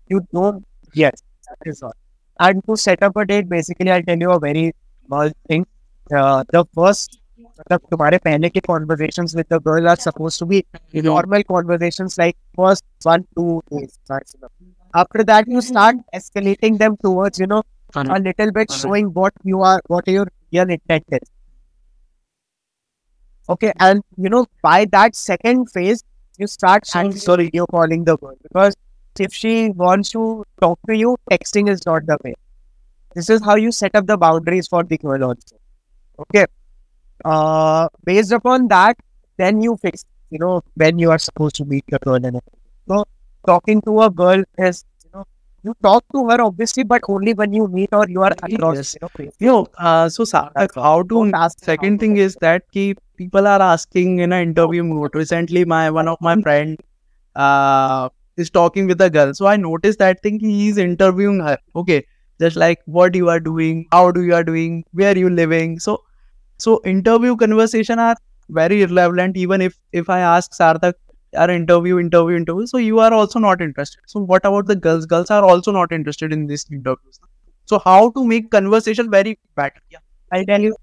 [0.08, 0.64] You don't.
[0.94, 1.94] Yes, that is all.
[2.40, 4.74] And to set up a date, basically, I'll tell you a very
[5.06, 5.66] small thing.
[6.14, 10.59] Uh, the first, मतलब तुम्हारे पहले के conversations with the girl are supposed to be
[11.07, 14.49] normal conversations like first one two days maximum.
[15.01, 18.23] After that, you start escalating them towards you know a Correct.
[18.29, 18.81] little bit Correct.
[18.81, 21.29] showing what you are, what your real intent is.
[23.49, 26.03] Okay, and you know by that second phase,
[26.37, 27.45] you start So- actually sorry.
[27.45, 28.75] video calling the girl because
[29.19, 32.33] if she wants to talk to you, texting is not the way.
[33.15, 35.57] This is how you set up the boundaries for the girl also.
[36.25, 36.45] Okay.
[37.24, 38.96] uh, based upon that,
[39.38, 40.04] then you fix.
[40.30, 42.58] You know when you are supposed to meet the girl and everything.
[42.88, 43.04] So
[43.46, 45.24] talking to a girl is you know
[45.62, 48.76] you talk to her obviously, but only when you meet or you are across.
[48.76, 48.94] Yes.
[48.94, 49.32] You know, place.
[49.38, 54.18] Yo, uh, so Sarthak, how to ask second thing is that ki people are asking
[54.18, 55.14] in an interview mode.
[55.14, 56.78] Recently, my one of my friend
[57.36, 59.32] uh is talking with a girl.
[59.34, 61.58] So I noticed that thing he is interviewing her.
[61.76, 62.04] Okay.
[62.40, 65.78] Just like what you are doing, how do you are doing, where you living.
[65.78, 66.02] So
[66.58, 68.16] so interview conversation are
[68.50, 70.94] very irrelevant even if if I ask Sarthak
[71.36, 72.66] our interview, interview, interview.
[72.66, 74.00] So you are also not interested.
[74.06, 75.06] So what about the girls?
[75.06, 77.18] Girls are also not interested in these interviews.
[77.66, 79.80] So how to make conversation very better?
[79.90, 79.98] Yeah.
[80.32, 80.76] I tell you.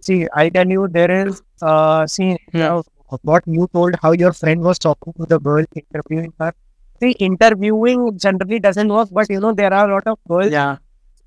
[0.00, 1.42] See, I tell you, there is.
[1.60, 2.76] Uh, see, Yeah.
[2.76, 6.52] uh, what you told, how your friend was talking to the girl, interviewing her.
[7.00, 10.76] See, interviewing generally doesn't work, but you know there are a lot of girls Yeah.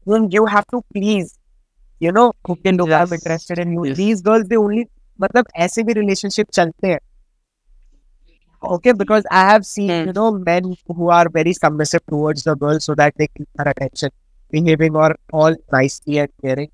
[0.05, 1.37] whom you have to please.
[2.03, 3.17] You know, who can look I'm Yes.
[3.19, 3.85] interested in you.
[3.89, 3.97] Yes.
[3.97, 4.85] These girls, they only,
[5.21, 6.99] मतलब ऐसे भी relationship चलते हैं.
[8.65, 10.05] Okay, because I have seen, Hmm.
[10.07, 13.65] you know, men who are very submissive towards the girl so that they keep her
[13.71, 14.11] attention,
[14.51, 16.69] behaving or all nicely and caring.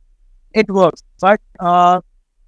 [0.54, 1.04] It works.
[1.22, 2.02] But uh,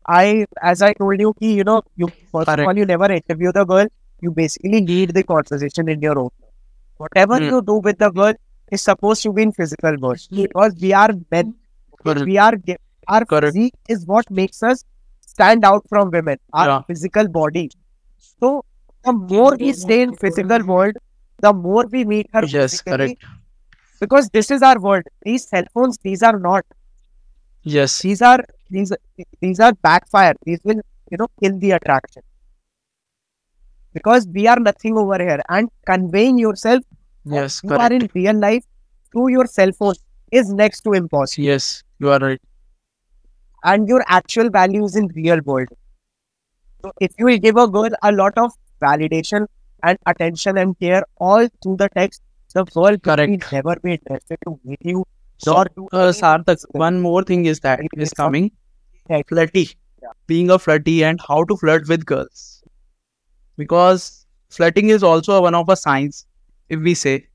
[0.08, 2.67] I, as I told you, ki, you know, you first of Correct.
[2.67, 3.88] all, you never interview the girl.
[4.22, 6.30] You basically lead the conversation in your own.
[6.98, 7.50] Whatever Hmm.
[7.54, 8.34] you do with the girl
[8.72, 11.56] is supposed to be in physical words because we are men.
[12.04, 12.26] Correct.
[12.26, 12.54] We are
[13.08, 13.54] our Correct.
[13.56, 14.84] physique is what makes us
[15.22, 16.38] stand out from women.
[16.54, 16.82] Our Yeah.
[16.88, 17.70] physical body.
[18.20, 18.66] So
[19.04, 20.98] the more we stay in physical world,
[21.40, 23.24] the more we meet her Yes, correct.
[24.00, 25.04] Because this is our world.
[25.24, 26.66] These cell phones, these are not.
[27.64, 28.00] Yes.
[28.02, 28.92] These are these
[29.42, 30.34] these are backfire.
[30.46, 32.24] These will you know kill the attraction.
[33.94, 36.84] Because we are nothing over here, and conveying yourself
[37.26, 37.60] Yes.
[37.64, 38.64] you are in real life
[39.12, 39.96] through your cell phone
[40.32, 41.46] is next to impossible.
[41.46, 41.84] Yes.
[42.00, 42.41] You are right.
[43.63, 45.67] and your actual value is in real world.
[46.84, 49.48] So if you will give a girl a lot of validation
[49.84, 52.22] and attention and care all through the text,
[52.54, 53.52] the girl will Correct.
[53.52, 55.06] never be interested to meet you
[55.38, 58.52] So, uh, Sarthak, one more thing is that It is coming.
[59.10, 59.28] Right.
[59.28, 59.70] Flirty.
[60.02, 60.10] Yeah.
[60.28, 62.63] Being a flirty and how to flirt with girls.
[63.58, 66.26] Because flirting is also one of a signs,
[66.70, 67.28] if we say,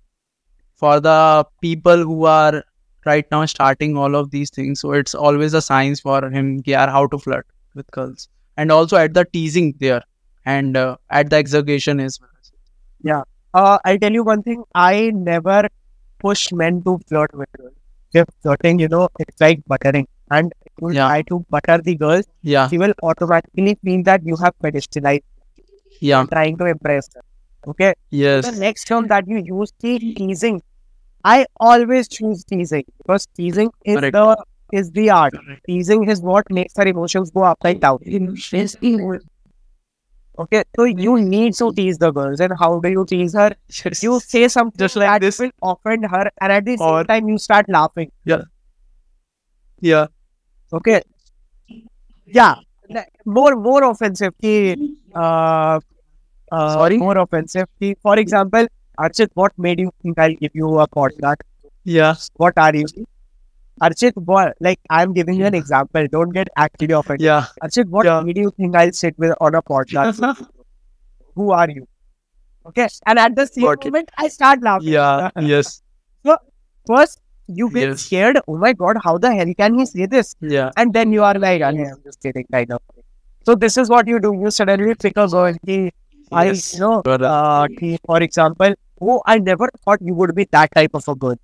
[0.77, 2.65] for the people who are
[3.07, 4.81] right now starting all of these things.
[4.81, 8.29] So it's always a science for him, yeah, how to flirt with girls.
[8.57, 10.03] And also at the teasing there
[10.45, 12.31] and uh, at the exaggeration as well.
[13.03, 13.23] Yeah.
[13.55, 14.65] Uh, I'll tell you one thing.
[14.75, 15.69] I never
[16.19, 17.73] push men to flirt with girls.
[18.15, 20.09] If flirting, you know, it's like buttering.
[20.31, 21.09] And if you Yeah.
[21.09, 22.69] try to butter the girls, Yeah.
[22.69, 25.23] she will automatically feel that you have pedestalized
[26.01, 26.25] Yeah.
[26.33, 27.23] trying to impress her.
[27.69, 27.95] Okay.
[28.11, 28.47] Yes.
[28.49, 30.63] the next term that you use the teasing
[31.33, 34.13] i always choose teasing because teasing is Correct.
[34.19, 34.45] the
[34.81, 35.35] is the art
[35.67, 37.99] teasing is what makes her emotions go upside down
[40.43, 43.51] okay so you need to tease the girls and how do you tease her
[43.85, 44.03] Yes.
[44.03, 45.39] you say something Just like that this.
[45.39, 48.43] will offend her and at the same Or- time you start laughing Yeah.
[49.81, 50.07] Yeah.
[50.73, 51.03] Okay
[52.27, 52.57] yeah
[53.25, 54.55] more more offensive ki,
[55.15, 55.79] uh,
[56.53, 56.99] uh, Sorry?
[56.99, 58.67] more offensive ki, for example
[58.99, 61.37] Archit, what made you think I'll give you a podcast?
[61.85, 62.15] Yeah.
[62.35, 62.87] What are you?
[63.83, 66.07] Archit, what, like I'm giving you an example.
[66.11, 67.25] Don't get actually offended.
[67.25, 67.45] Yeah.
[67.63, 68.21] Archit, what Yeah.
[68.21, 70.47] made you think I'll sit with on a podcast?
[71.35, 71.87] Who are you?
[72.67, 72.89] Okay.
[73.07, 73.93] And at the same Got it.
[73.93, 74.89] moment, I start laughing.
[74.89, 75.31] Yeah.
[75.41, 75.83] Yes.
[76.25, 76.37] So,
[76.87, 78.01] First, you get Yes.
[78.03, 78.39] scared.
[78.49, 80.35] Oh my God, how the hell can he say this?
[80.41, 80.71] Yeah.
[80.77, 82.81] And then you are like, I'm just kidding, kind of.
[83.45, 84.33] So this is what you do.
[84.43, 85.53] You suddenly pick a girl.
[85.67, 85.93] Ki,
[86.33, 90.75] I, you know, uh, ki, for example, oh, I never thought you would be that
[90.75, 91.37] type of a girl.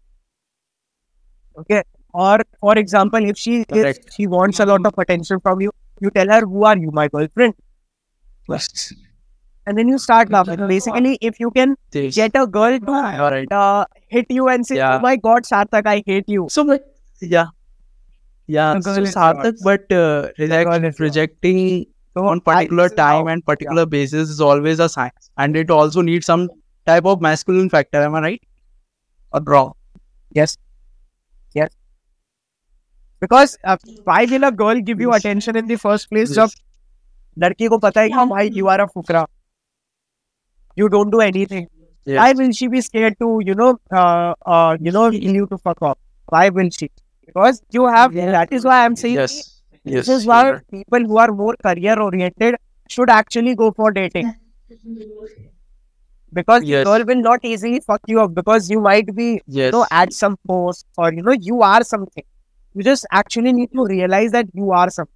[1.59, 1.83] Okay.
[2.15, 6.11] Or for example, if she is, she wants a lot of attention from you, you
[6.11, 7.55] tell her, "Who are you, my girlfriend?"
[8.49, 8.93] Yes.
[9.71, 10.63] and then you start laughing.
[10.71, 12.17] Basically, if you can Yes.
[12.17, 13.53] get a girl to All right.
[13.59, 14.97] uh, hit you and say, Yeah.
[14.97, 16.85] "Oh my God, Sarthak, I hate you." So, like,
[17.21, 17.47] yeah.
[18.47, 18.75] Yeah.
[18.75, 21.01] The So, girl is Sarthak, but uh, reject, girl is yours.
[21.07, 21.87] rejecting
[22.17, 25.31] So on particular time how- and particular basis is always a science.
[25.39, 26.49] And it also needs some
[26.86, 28.02] type of masculine factor.
[28.02, 28.42] Am I right?
[29.32, 29.74] Or wrong?
[30.32, 30.58] Yes.
[31.54, 31.70] Yes.
[33.20, 35.20] Because uh, why will a girl give you Yes.
[35.26, 36.30] attention in the first place?
[36.30, 36.38] Yes.
[36.38, 39.26] जब लड़की को पता है कि भाई you are a Fukrey.
[40.76, 41.68] You don't do anything.
[42.06, 42.18] Yes.
[42.20, 45.58] Why will she be scared to, you know, uh, uh, you know, tell you to
[45.58, 45.98] fuck off?
[46.30, 46.90] Why will she?
[47.26, 48.14] Because you have.
[48.14, 49.16] That is why I'm saying.
[49.16, 49.62] Yes.
[49.84, 50.06] Yes.
[50.06, 50.62] This is you're why right.
[50.72, 52.56] people who are more career oriented
[52.90, 54.34] should actually go for dating.
[56.33, 56.85] because Yes.
[56.85, 59.67] girl will not easily fuck you up because you might be Yes.
[59.67, 62.25] you know, at some post or you know, you are something.
[62.75, 65.15] You just actually need to realize that you are something.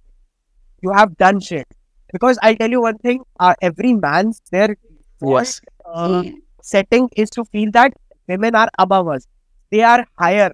[0.81, 1.65] You have done shit.
[2.13, 4.75] Because I'll tell you one thing, uh, every man's their
[5.21, 5.61] Yes.
[5.85, 6.23] uh,
[6.61, 7.93] setting is to feel that
[8.27, 9.25] women are above us.
[9.71, 10.51] They are higher.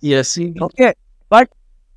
[0.00, 0.38] Yes.
[0.38, 0.92] Okay.
[1.28, 1.48] But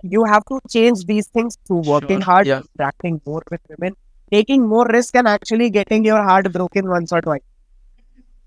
[0.04, 2.62] you have to change these things through working Sure, hard, yeah.
[2.62, 3.96] interacting more with women,
[4.32, 7.42] taking more risk and actually getting your heart broken once or twice.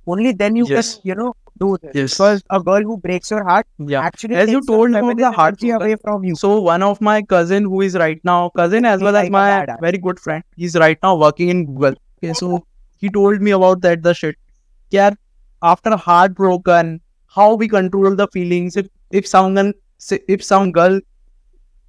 [0.06, 0.94] Only then you Yes.
[0.94, 1.92] can, you know, do this.
[1.94, 2.14] Yes.
[2.14, 4.00] Because a girl who breaks your heart Yeah.
[4.00, 6.34] actually As you told me the heart away from you.
[6.34, 9.98] So one of my cousin who is right now cousin as well as my very
[9.98, 10.42] good friend.
[10.56, 11.94] He's right now working in Google.
[12.18, 12.64] Okay, so
[12.98, 14.36] he told me about that the shit.
[14.90, 15.10] Yeah,
[15.62, 19.72] after heartbroken, how we control the feelings if if someone
[20.36, 21.00] if some girl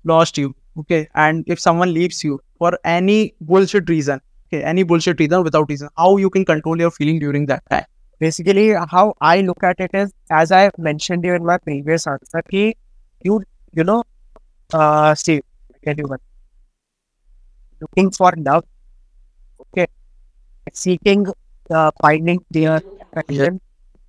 [0.03, 5.19] lost you, okay, and if someone leaves you for any bullshit reason, okay, any bullshit
[5.19, 7.85] reason without reason, how you can control your feeling during that time.
[8.19, 12.41] Basically, how I look at it is, as I mentioned you in my previous answer,
[12.51, 12.73] कि
[13.23, 14.03] you, you know,
[14.73, 15.41] uh, see,
[15.83, 16.19] tell you one.
[17.81, 18.63] Looking for love,
[19.61, 19.87] okay,
[20.73, 21.27] seeking,
[21.69, 23.59] uh, finding their affection.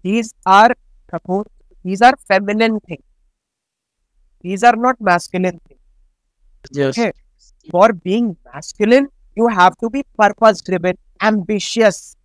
[0.02, 0.74] These are,
[1.10, 1.46] suppose,
[1.82, 3.02] these are feminine things.
[4.42, 5.80] These are not masculine things.
[6.70, 6.98] Yes.
[6.98, 7.12] Okay.
[7.70, 12.16] For being masculine, you have to be purpose driven, ambitious.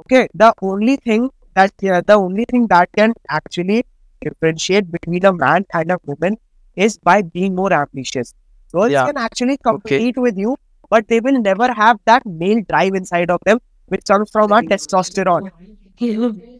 [0.00, 3.84] Okay, the only thing that yeah, the only thing that can actually
[4.20, 6.36] differentiate between a man and a woman
[6.76, 8.34] is by being more ambitious.
[8.72, 9.06] Girls Yeah.
[9.06, 10.56] can actually compete with you,
[10.90, 14.62] but they will never have that male drive inside of them, which comes from our
[14.62, 15.48] testosterone.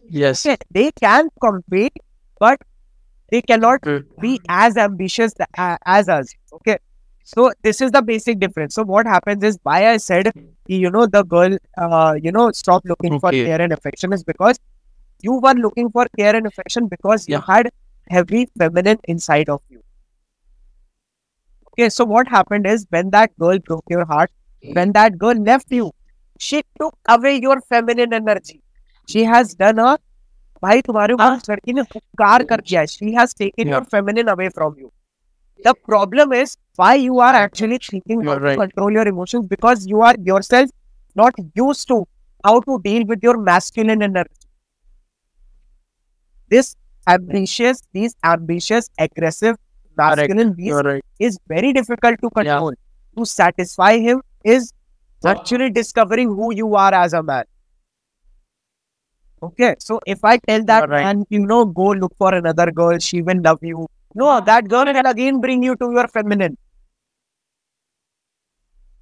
[0.07, 0.45] Yes.
[0.45, 1.93] Okay, they can compete,
[2.39, 2.59] but
[3.31, 4.05] they cannot Mm.
[4.19, 6.33] be as ambitious tha- as us.
[6.53, 6.77] Okay.
[7.28, 8.74] So this is the basic difference.
[8.74, 10.30] So what happens is why I said
[10.66, 13.44] you know the girl uh, you know stop looking for Okay.
[13.44, 14.58] care and affection is because
[15.22, 17.44] you were looking for care and affection because you Yeah.
[17.48, 17.70] had
[18.10, 19.82] heavy feminine inside of you.
[21.72, 24.30] Okay, so what happened is when that girl broke your heart,
[24.72, 25.90] when that girl left you,
[26.38, 28.60] she took away your feminine energy.
[29.08, 29.98] She has done a
[30.62, 33.74] भाई तुम्हारे ऊपर उस लड़की ने उपकार कर दिया she has taken Yeah.
[33.74, 34.90] your feminine away from you
[35.63, 38.57] the problem is why you are actually thinking how are to right.
[38.57, 40.69] control your emotions because you are yourself
[41.15, 42.07] not used to
[42.43, 44.29] how to deal with your masculine energy
[46.49, 46.75] this
[47.07, 49.55] ambitious these ambitious aggressive
[49.97, 51.03] masculine beast right.
[51.19, 52.73] is very difficult to control
[53.17, 54.73] to satisfy him is
[55.25, 57.43] actually discovering who you are as a man
[59.41, 61.03] Okay, so if I tell that right.
[61.03, 63.87] man, you know, go look for another girl, she will love you.
[64.15, 66.57] No, that girl will again bring you to your feminine.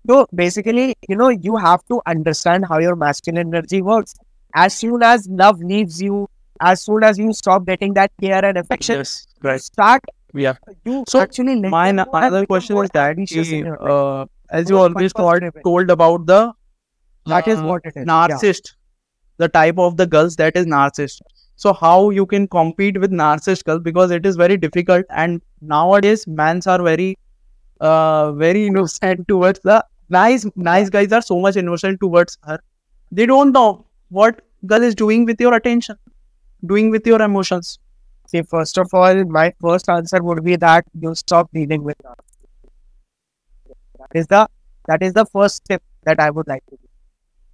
[0.10, 4.14] So basically, you know, you have to understand how your masculine energy works.
[4.56, 6.28] As soon as love leaves you,
[6.62, 9.28] as soon as you stop getting that care and affection, Yes.
[9.44, 9.62] Right.
[9.62, 10.02] start
[10.34, 10.56] Yeah.
[10.86, 13.92] you So, actually My know another question was that ambitious in ki, your life.
[13.92, 16.54] uh, as you always told, told about the
[17.26, 17.96] That is uh, what it is.
[17.98, 18.06] Yeah.
[18.06, 18.76] narcissist,
[19.38, 21.22] the type of the girls that is narcissist.
[21.58, 26.28] So how you can compete with narcissist girls because it is very difficult and nowadays
[26.28, 27.18] mans are very
[27.82, 32.60] uh very innocent towards the nice nice guys are so much innocent towards her.
[33.12, 35.98] They don't know what girl is doing with your attention,
[36.66, 37.80] doing with your emotions.
[38.28, 42.48] See, first of all, my first answer would be that you stop dealing with narcissism.
[44.00, 44.48] That is the
[44.88, 46.88] that is the first step that I would like to do.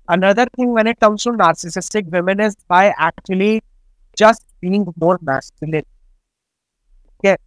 [0.08, 3.64] Another thing when it comes to narcissistic women is by actually
[4.18, 5.84] just being more masculine.
[7.24, 7.38] Okay.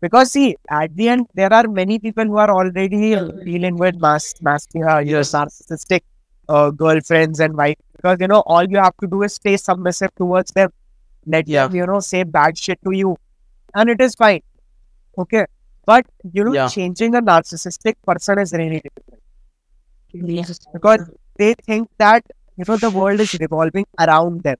[0.00, 2.88] Because see, at the end, there are many people who are already
[3.44, 6.00] dealing with mass, mass, uh, you know, narcissistic
[6.48, 7.76] uh, girlfriends and wife.
[7.96, 10.70] Because you know, all you have to do is stay submissive towards them.
[11.26, 11.66] Let Yeah.
[11.68, 13.16] them, you know, say bad shit to you,
[13.74, 14.40] and it is fine.
[15.18, 15.46] Okay,
[15.86, 16.68] but you know, Yeah.
[16.68, 19.20] changing a narcissistic person is really difficult
[20.72, 22.24] because they think that
[22.56, 24.56] you know the world is revolving around them.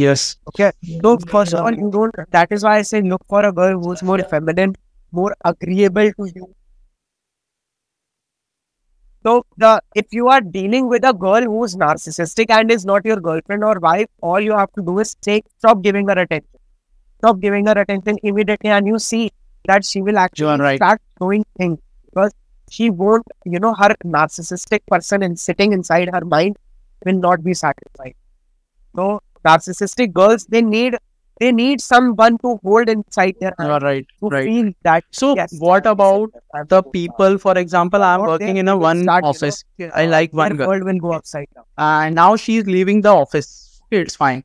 [0.00, 0.36] Yes.
[0.48, 0.70] Okay.
[1.02, 2.14] So first of all, you don't.
[2.30, 4.74] That is why I say look for a girl who's more feminine,
[5.12, 6.54] more agreeable to you.
[9.22, 13.16] So the if you are dealing with a girl who's narcissistic and is not your
[13.16, 16.60] girlfriend or wife, all you have to do is take stop giving her attention.
[17.18, 19.30] Stop giving her attention immediately, and you see
[19.66, 20.78] that she will actually right.
[20.78, 22.32] start doing things because
[22.70, 26.56] she won't, you know, her narcissistic person and sitting inside her mind
[27.04, 28.14] will not be satisfied.
[28.96, 30.96] So narcissistic girls they need
[31.40, 34.06] they need someone to hold inside their You hand are right.
[34.22, 34.44] to Right.
[34.44, 36.30] feel that So yes, what about
[36.68, 37.38] the people?
[37.38, 39.64] For example, I'm working in a one start, you know, office.
[39.94, 40.68] I like one girl.
[40.68, 41.64] world will go upside down.
[41.78, 43.80] and now she's leaving the office.
[43.90, 44.44] It's fine.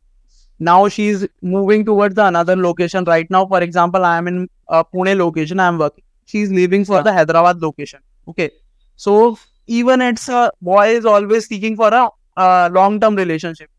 [0.59, 3.03] Now she's moving towards the another location.
[3.03, 5.59] Right now, for example, I am in a Pune location.
[5.59, 6.03] I'm working.
[6.25, 7.01] She's leaving for Yeah.
[7.03, 7.99] the Hyderabad location.
[8.29, 8.51] Okay,
[8.95, 9.37] so
[9.67, 13.69] even it's a boy is always seeking for a uh, long-term relationship.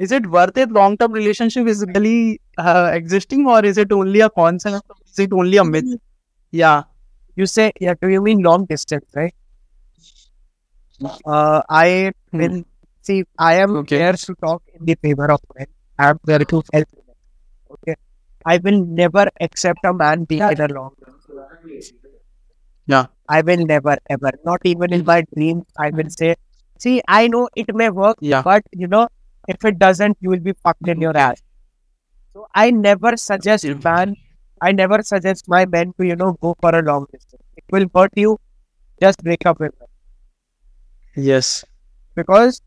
[0.00, 0.70] Is it worth it?
[0.72, 4.84] Long-term relationship is really uh, existing, or is it only a concept?
[5.12, 5.86] Is it only a myth?
[6.52, 6.84] Yeah.
[7.36, 9.34] You say, yeah, do you mean long distance, right?
[11.26, 12.38] Uh, I Hmm.
[12.40, 12.56] will
[13.02, 13.24] see.
[13.38, 13.98] I am Okay.
[13.98, 15.66] here to talk in the favor of men.
[15.98, 17.16] I am there to help men.
[17.76, 17.96] Okay,
[18.54, 20.92] I will never accept a man being in a long.
[22.86, 23.06] Yeah.
[23.28, 25.64] I will never ever, not even in my dreams.
[25.78, 26.34] I will say,
[26.78, 28.42] see, I know it may work, Yeah.
[28.42, 29.08] but you know,
[29.48, 31.42] if it doesn't, you will be fucked in your ass.
[32.34, 34.14] So I never suggest man.
[34.60, 37.42] I never suggest my men to you know go for a long distance.
[37.56, 38.38] It will hurt you.
[39.00, 39.88] Just break up with them
[41.16, 41.64] Yes.
[42.14, 42.60] because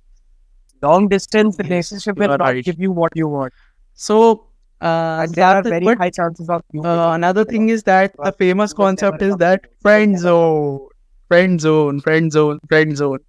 [0.82, 2.64] long distance relationship will not right.
[2.64, 3.54] give you what you want,
[3.94, 4.48] So,
[4.82, 6.84] uh, and there are very but high chances of you.
[6.84, 10.88] Uh, another thing is that the famous you will never concept is that friend zone,
[11.28, 13.20] friend zone, friend zone, friend zone.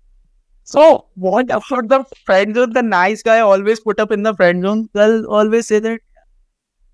[0.64, 2.72] So what about the friend zone?
[2.72, 4.88] The nice guy always put up in the friend zone.
[4.92, 6.00] They'll always say that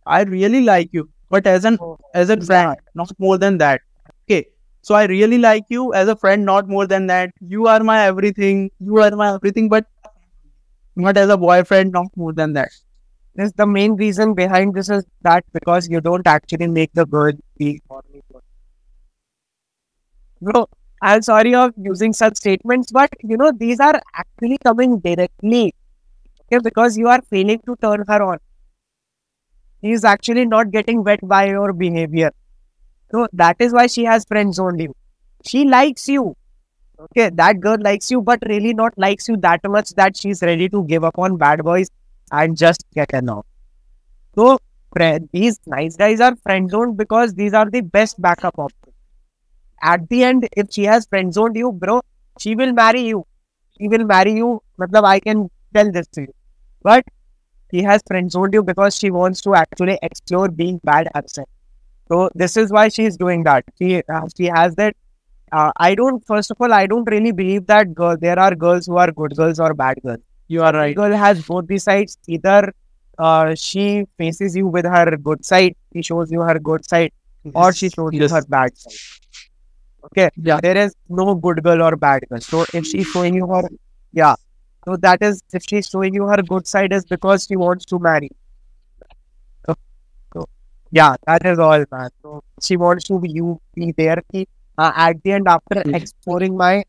[0.06, 3.80] I really like you, but as an Oh, as a friend, not more than that.
[4.24, 4.46] Okay.
[4.82, 7.32] So I really like you as a friend, not more than that.
[7.40, 8.70] You are my everything.
[8.80, 9.86] You are my everything, but
[10.96, 12.70] not as a boyfriend, not more than that.
[13.34, 17.32] This the main reason behind this is that because you don't actually make the girl
[17.58, 18.22] feel horny.
[20.40, 20.68] Bro,
[21.02, 25.74] I'm sorry of using such statements, but you know these are actually coming directly.
[26.42, 28.38] Okay, because you are failing to turn her on.
[29.80, 32.32] He is actually not getting wet by your behavior.
[33.10, 34.94] So that is why she has friend zoned you.
[35.44, 36.36] She likes you.
[36.98, 40.68] Okay, that girl likes you, but really not likes you that much that she's ready
[40.68, 41.88] to give up on bad boys
[42.30, 43.44] and just get along.
[44.34, 44.58] So
[45.32, 48.79] these nice guys are friend zoned because these are the best backup options.
[49.82, 52.02] At the end, if she has friend zoned you, bro,
[52.38, 53.26] she will marry you.
[53.78, 54.62] She will marry you.
[54.80, 56.34] Matlab, I can tell this to you.
[56.82, 57.04] But
[57.70, 61.48] she has friend zoned you because she wants to actually explore being bad herself.
[62.08, 63.64] So this is why she is doing that.
[63.78, 64.96] She uh, she has that.
[65.52, 66.24] Uh, I don't.
[66.26, 68.16] First of all, I don't really believe that girl.
[68.16, 70.94] There are girls who are good girls or bad girls You are right.
[70.96, 72.18] girl has both the sides.
[72.28, 72.72] Either
[73.18, 77.12] uh, she faces you with her good side, she shows you her good side,
[77.54, 79.19] or she shows you her bad side.
[80.05, 80.59] Okay, Yeah.
[80.61, 82.39] there is no good girl or bad girl.
[82.41, 83.63] So if she's showing you her,
[84.13, 84.35] yeah,
[84.85, 87.99] so that is if she's showing you her good side is because she wants to
[87.99, 88.29] marry.
[89.65, 89.75] So,
[90.33, 90.45] so
[90.91, 92.09] yeah, that is all, man.
[92.21, 94.21] So she wants to be you be there.
[94.31, 95.95] Ki, uh, at the end, after Mhm.
[95.95, 96.83] exploring my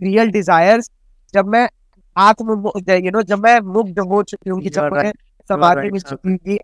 [0.00, 0.90] real desires,
[1.34, 1.68] जब मैं
[2.16, 2.62] आत्म
[3.04, 5.16] you know जब मैं मुग्ध हो चुकी हूँ कि You are जब मैं right.
[5.48, 6.10] समाधि right, में Sarthak.
[6.10, 6.58] चुकी थी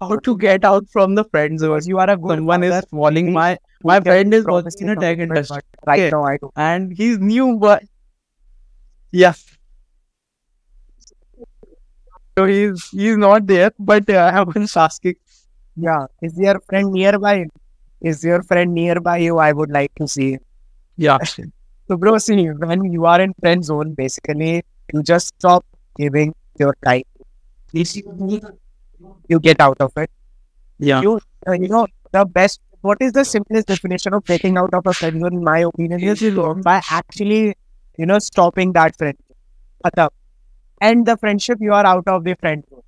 [0.00, 1.24] I'll So, stop Sarthak, acting you don't have such How to get out from the
[1.24, 1.80] friend zone?
[1.86, 3.32] you are a good Someone is falling.
[3.32, 6.10] My my friend is working in a tech industry, right Okay.
[6.10, 6.54] now I don't.
[6.56, 7.82] and he's new, but
[9.12, 9.34] yeah.
[12.38, 15.16] So he's he's not there, but uh, I was asking.
[15.76, 17.46] Yeah, is your friend nearby?
[18.00, 19.38] Is your friend nearby you?
[19.38, 20.38] I would like to see.
[20.96, 21.18] Yeah,
[21.88, 25.64] So, bro, see, when you are in friend zone, basically, you just stop
[25.98, 27.02] giving your time.
[29.28, 30.10] You get out of it.
[30.78, 32.60] yeah, You, uh, you know, the best.
[32.80, 35.22] What is the simplest definition of getting out of a friend?
[35.26, 36.22] In my opinion, is
[36.62, 37.54] by actually,
[37.98, 39.16] you know, stopping that friend.
[40.80, 41.58] End the friendship.
[41.60, 42.82] You are out of the friend zone.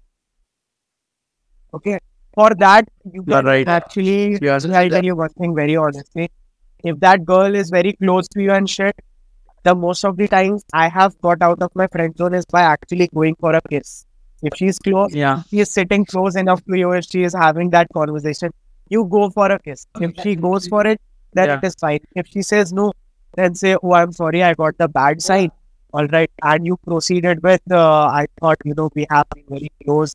[1.75, 1.99] Okay.
[2.35, 3.67] For that, you can right.
[3.67, 6.31] actually Yeah, I'll tell you one thing very honestly.
[6.85, 8.95] If that girl is very close to you and shit,
[9.65, 12.63] the most of the times I have got out of my friend zone is by
[12.63, 14.07] actually going for a kiss.
[14.43, 17.71] If she's close, yeah, she is sitting close enough to you, if she is having
[17.71, 18.51] that conversation,
[18.89, 19.87] you go for a kiss.
[20.01, 21.01] If she goes for it,
[21.35, 21.59] then Yeah.
[21.59, 22.01] it is fine.
[22.15, 22.93] If she says no,
[23.37, 25.51] then say, "Oh, I'm sorry, I got the bad sign."
[25.93, 29.71] All right, and you proceeded with, uh, "I thought you know we have been very
[29.85, 30.15] close,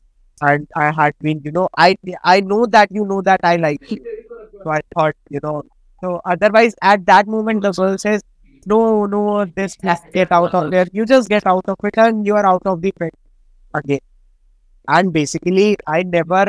[0.50, 1.96] and I had been, you know, I
[2.34, 3.98] I know that you know that I like you,
[4.62, 5.62] so I thought, you know."
[6.00, 8.22] So otherwise, at that moment, the girl says,
[8.74, 9.76] "No, no, this
[10.18, 12.82] get out of there." You just get out of it, and you are out of
[12.82, 13.12] the friend
[13.82, 14.00] again.
[14.88, 16.46] And basically, I never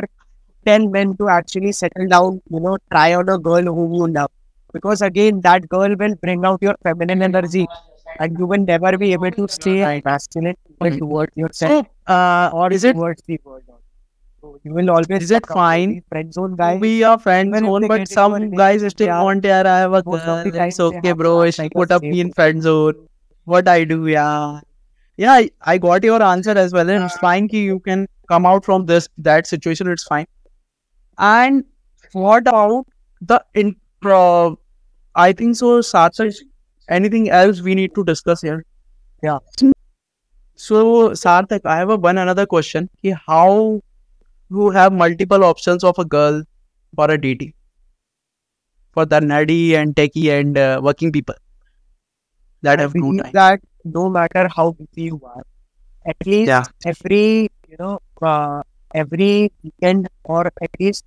[0.65, 4.31] tell men to actually settle down, you know, try on a girl whom you love.
[4.73, 7.67] Because again, that girl will bring out your feminine energy
[8.19, 10.97] and you will never be able to stay masculine Mhm.
[10.99, 13.63] towards yourself So, uh, or is it towards the world.
[14.41, 16.77] So you will always Is it fine friend zone guy.
[16.77, 19.61] we are friends Even zone, but get into a some guys still are- want, yeah,
[19.65, 20.43] I have a girl.
[20.45, 21.49] It's okay, bro.
[21.51, 23.07] She like put up me in friend zone.
[23.45, 24.61] What I do, yeah.
[25.17, 26.89] Yeah, I, I got your answer as well.
[26.89, 30.25] And it's fine ki you can come out from this that situation, it's fine.
[31.17, 31.65] And
[32.13, 32.87] what about
[33.21, 34.59] the intro?
[35.15, 36.35] I think so, Sarthak.
[36.89, 38.65] Anything else we need to discuss here?
[39.23, 39.39] Yeah.
[40.55, 42.89] So, Sarthak, I have a one another question.
[43.01, 43.79] Ki how
[44.49, 46.43] you have multiple options of a girl
[46.95, 47.53] for a dating
[48.93, 51.35] for the nerdy and techie and uh, working people
[52.61, 53.31] that have no time.
[53.33, 55.44] that no matter how busy you are,
[56.06, 56.64] at least Yeah.
[56.92, 58.62] every you know uh,
[58.94, 61.04] every weekend or at least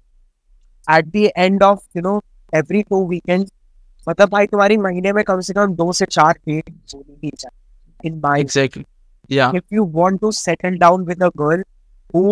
[0.87, 2.21] at the end of you know
[2.61, 3.51] every two weekends
[4.09, 8.09] मतलब भाई तुम्हारी महीने में कम से कम दो से चार date होनी ही चाहिए
[8.09, 8.85] in my Exactly.
[9.33, 9.51] Yeah.
[9.59, 11.61] if you want to settle down with a girl
[12.15, 12.23] who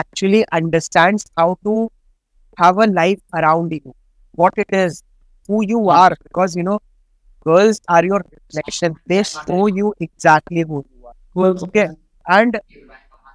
[0.00, 1.74] actually understands how to
[2.62, 3.94] have a life around you,
[4.42, 4.96] what it is,
[5.48, 6.78] who you are, because you know,
[7.45, 8.95] girls are your reflection.
[9.07, 11.53] They show you exactly who you are.
[11.65, 11.87] Okay,
[12.25, 12.59] and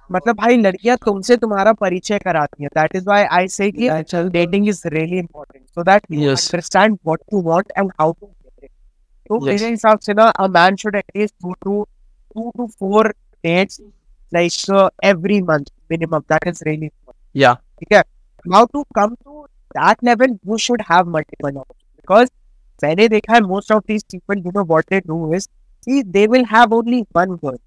[0.09, 3.89] मतलब भाई लड़कियाँ तुमसे तुम्हारा परिचय कराती हैं। That is why I say कि
[4.29, 8.63] dating is really important so that you understand what you want and how to get
[8.63, 8.69] it
[9.29, 11.81] तो मेरे हिसाब से ना a man should at least go to
[12.35, 13.09] two to four
[13.43, 13.79] dates
[14.31, 16.89] like every month minimum that is really
[17.35, 17.55] Yeah.
[17.79, 18.03] ठीक है?
[18.45, 19.41] Now to come to
[19.75, 22.29] that level you should have multiple because
[22.83, 25.47] मैंने देखा है most of these people you know what they do is
[25.87, 27.57] कि they will have only one girl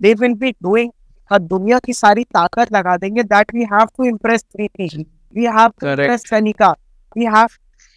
[0.00, 0.90] they will be doing
[1.30, 4.88] दुनिया की सारी ताकत लगा देंगे that we have to impress Preeti
[5.34, 6.00] we have to Correct.
[6.00, 6.70] Impress Kanika
[7.16, 7.48] we have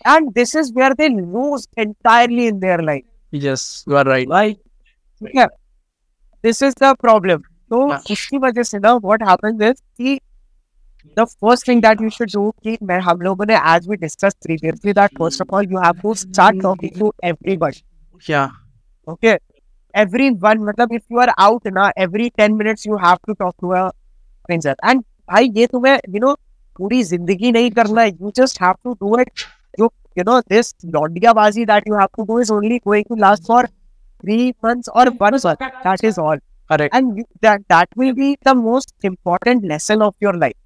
[0.06, 3.04] and this is where they lose entirely in their life
[3.34, 4.56] Yes, you are right.
[5.22, 5.46] ठीक है?
[6.44, 7.38] This is the problem
[7.72, 8.12] तो Yeah.
[8.12, 10.20] उसकी वजह से ना what happens is कि
[11.19, 14.39] the first thing that you should do कि मैं हम लोगों ने as we discussed
[14.47, 17.83] previously that first of all you have to start talking to everybody
[18.31, 18.49] Yeah.
[19.09, 19.37] okay
[20.03, 23.73] everyone मतलब if you are out ना every 10 minutes you have to talk to
[23.83, 26.35] a stranger and भाई ये तुम्हें you know
[26.79, 29.47] पूरी जिंदगी नहीं करना है you just have to do it
[29.81, 29.89] you
[30.19, 33.63] you know this लौंडियाबाजी that you have to do is only going to last for
[34.25, 36.37] three months or one month that is all
[36.71, 36.95] Correct.
[36.95, 40.57] and you, that that will be the most important lesson of your life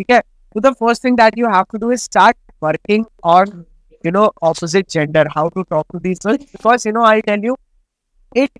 [0.00, 0.20] okay
[0.52, 3.66] so the first thing that you have to do is start working on
[4.04, 7.38] you know opposite gender how to talk to these girls because you know i tell
[7.50, 7.56] you
[8.34, 8.50] it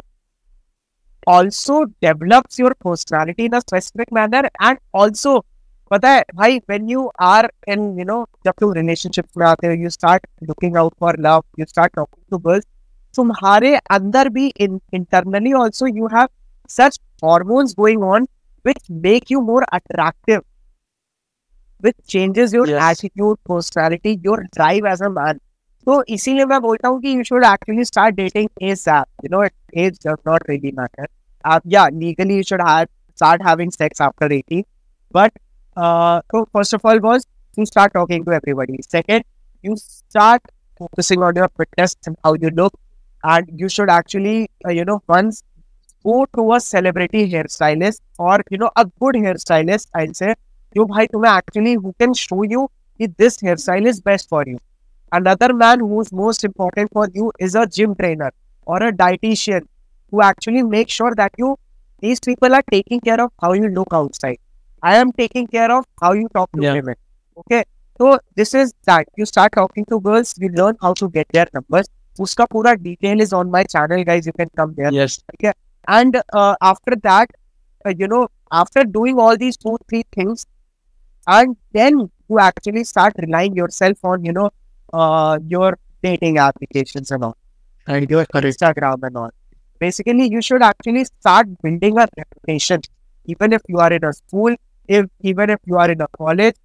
[1.27, 5.41] also develops your personality in a specific manner and also
[5.93, 9.75] पता है भाई when you are in you know जब तुम relationships में आते हो
[9.83, 12.67] you start looking out for love you start talking to girls
[13.15, 16.29] तुम्हारे अंदर भी in, internally also you have
[16.77, 18.27] such hormones going on
[18.69, 20.43] which make you more attractive
[21.81, 22.83] which changes your Yes.
[22.91, 25.41] attitude personality your drive as a man
[25.87, 29.41] तो इसीलिए मैं बोलता हूँ कि you should actually start dating ASAP you know
[29.85, 31.07] age does not really matter
[31.45, 34.65] uh, yeah legally you should have start having sex after 18
[35.19, 35.33] but
[35.77, 39.25] uh, so first of all was you start talking to everybody second
[39.63, 40.43] you start
[40.79, 42.73] focusing on your fitness and how you look
[43.35, 45.43] and you should actually uh, you know once
[46.05, 50.35] go to a celebrity hairstylist or you know a good hairstylist i'll say
[50.76, 54.58] you bhai tumhe actually who can show you that this hairstyle is best for you.
[55.12, 58.32] Another man who's most important for you is a gym trainer
[58.66, 59.68] or a dietitian
[60.12, 61.58] who actually makes sure that you
[62.00, 64.38] these people are taking care of how you look outside.
[64.82, 66.74] I am taking care of how you talk to Yeah.
[66.74, 66.96] women.
[67.38, 67.64] Okay?
[67.98, 69.08] So this is that.
[69.18, 71.90] You start talking to girls you learn how to get their numbers.
[72.24, 74.26] uska pura detail is on my channel guys.
[74.30, 74.92] You can come there.
[75.00, 75.20] Yes.
[75.88, 77.30] and uh, after that
[77.86, 80.46] uh, you know after doing all these two three things
[81.38, 82.00] and then
[82.30, 84.50] you actually start relying yourself on you know
[84.94, 87.38] uh, your dating applications and all
[87.88, 88.10] Right.
[88.10, 89.32] your instagram and all
[89.80, 92.82] basically you should actually start building a reputation
[93.26, 94.56] even if you are in a school
[94.88, 96.56] if even if you are in a college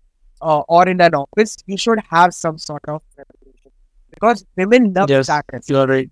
[0.43, 3.73] uh, or in an office you should have some sort of reputation
[4.17, 5.27] because women love Yes.
[5.27, 6.11] status You are right.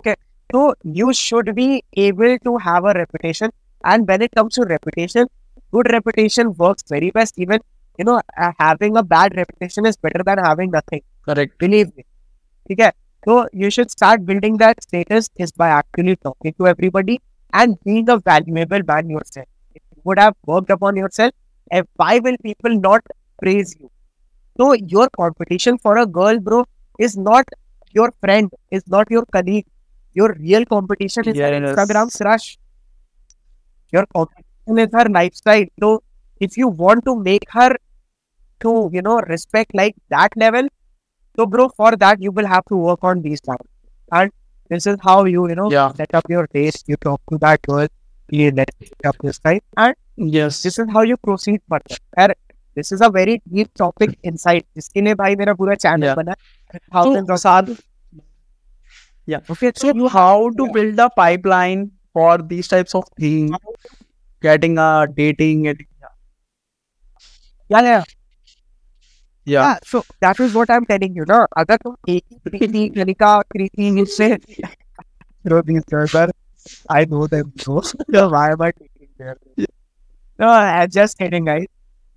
[0.00, 0.14] Okay.
[0.52, 3.50] So you should be able to have a reputation.
[3.84, 5.26] And when it comes to reputation,
[5.76, 7.38] good reputation works very best.
[7.38, 7.60] Even
[7.98, 11.02] you know, uh, having a bad reputation is better than having nothing.
[11.28, 11.58] Correct.
[11.58, 12.04] Believe me.
[12.70, 12.90] Okay.
[13.26, 17.20] So you should start building that status is by actually talking to everybody
[17.52, 19.46] and being a valuable man yourself.
[19.74, 21.32] If you would have worked upon yourself,
[21.72, 23.02] eh, why will people not
[23.42, 23.90] praise you?
[24.58, 26.64] So your competition for a girl, bro,
[26.98, 27.46] is not
[27.92, 29.66] your friend, is not your colleague.
[30.14, 31.62] Your real competition is Yes.
[31.62, 32.58] Instagram's rush.
[33.92, 35.65] Your competition is her lifestyle.
[35.79, 36.03] So
[36.39, 37.75] if you want to make her
[38.61, 40.67] to, you know, respect like that level,
[41.35, 43.67] so bro, for that you will have to work on these things.
[44.11, 44.31] And
[44.69, 45.91] this is how you, you know, Yeah.
[45.93, 46.83] set up your date.
[46.89, 47.87] You talk to that girl,
[48.31, 48.69] you let
[49.05, 50.63] up this time, and Yes.
[50.63, 51.97] this is how you proceed further.
[52.17, 52.33] And
[52.75, 54.63] this is a very deep topic inside.
[54.75, 56.15] जिसके लिए भाई मेरा पूरा channel Yeah.
[56.15, 56.37] बना है.
[56.71, 57.69] So, thousands of Sad,
[59.29, 59.41] yeah.
[59.51, 60.73] okay, So, you how to yeah.
[60.73, 61.85] build a pipeline
[62.17, 63.55] for these types of things?
[64.41, 65.87] Getting a dating, getting,
[67.69, 68.03] yeah, yeah, yeah.
[69.45, 69.77] yeah.
[69.83, 71.25] So that is what I'm telling you.
[71.29, 74.37] ना अगर तुम एक ही प्रीति कनिका कृति से
[75.47, 76.29] throw these girls are
[76.89, 77.81] I know them bro.
[77.81, 79.35] so why am I taking them?
[80.39, 81.65] No, I'm just kidding, guys.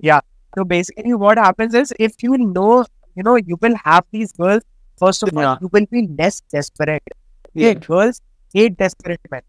[0.01, 0.21] Yeah.
[0.57, 2.85] So basically, what happens is if you know,
[3.17, 4.63] you know, you will have these girls.
[4.99, 5.57] First of all, Yeah.
[5.61, 7.03] you will be less desperate.
[7.55, 7.71] Yeah.
[7.71, 8.21] Okay, girls
[8.55, 9.43] hate desperate men.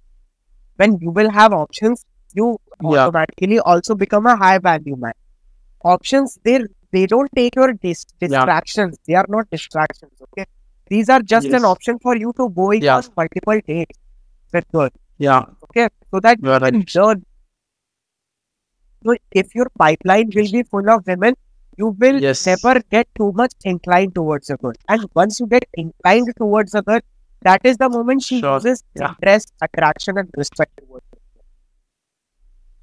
[0.78, 3.07] When you will have options, you Yeah.
[3.07, 5.13] automatically also become a high value man.
[5.85, 6.61] Options they
[6.93, 8.99] they don't take your dis- distractions.
[9.07, 10.13] They are not distractions.
[10.29, 10.47] Okay,
[10.89, 11.55] these are just Yes.
[11.63, 12.97] an option for you to go Yeah.
[12.97, 13.99] on multiple dates
[14.53, 14.91] with girls.
[15.19, 15.45] Yeah.
[15.65, 16.63] Okay, so that You right.
[16.75, 16.85] learn.
[19.05, 21.35] So if your pipeline will be full of women,
[21.79, 22.47] you will Yes.
[22.47, 24.73] never get too much inclined towards a girl.
[24.89, 27.01] And once you get inclined towards a girl,
[27.43, 28.55] that is the moment she Sure.
[28.55, 29.11] loses Yeah.
[29.15, 31.07] interest, attraction, and respect towards.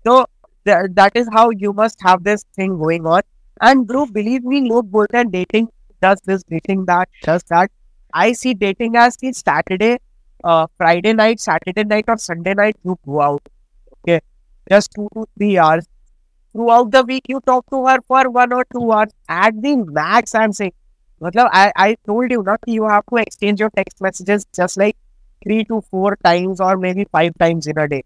[0.07, 0.27] So
[0.65, 3.23] th- that is how you must have this thing going on.
[3.61, 5.69] And bro, believe me, लोग बोलते हैं dating
[6.01, 7.71] does this, dating that, does that.
[8.15, 9.99] I see dating as the Saturday,
[10.45, 13.49] uh, Friday night, Saturday night, or Sunday night you go out.
[13.99, 14.21] Okay,
[14.71, 15.87] just two to three hours.
[16.53, 19.13] Throughout the week, you talk to her for one or two hours.
[19.29, 20.73] At the max, I'm saying.
[21.23, 24.97] मतलब I, I told you not you have to exchange your text messages just like
[25.45, 28.03] three to four times or maybe five times in a day.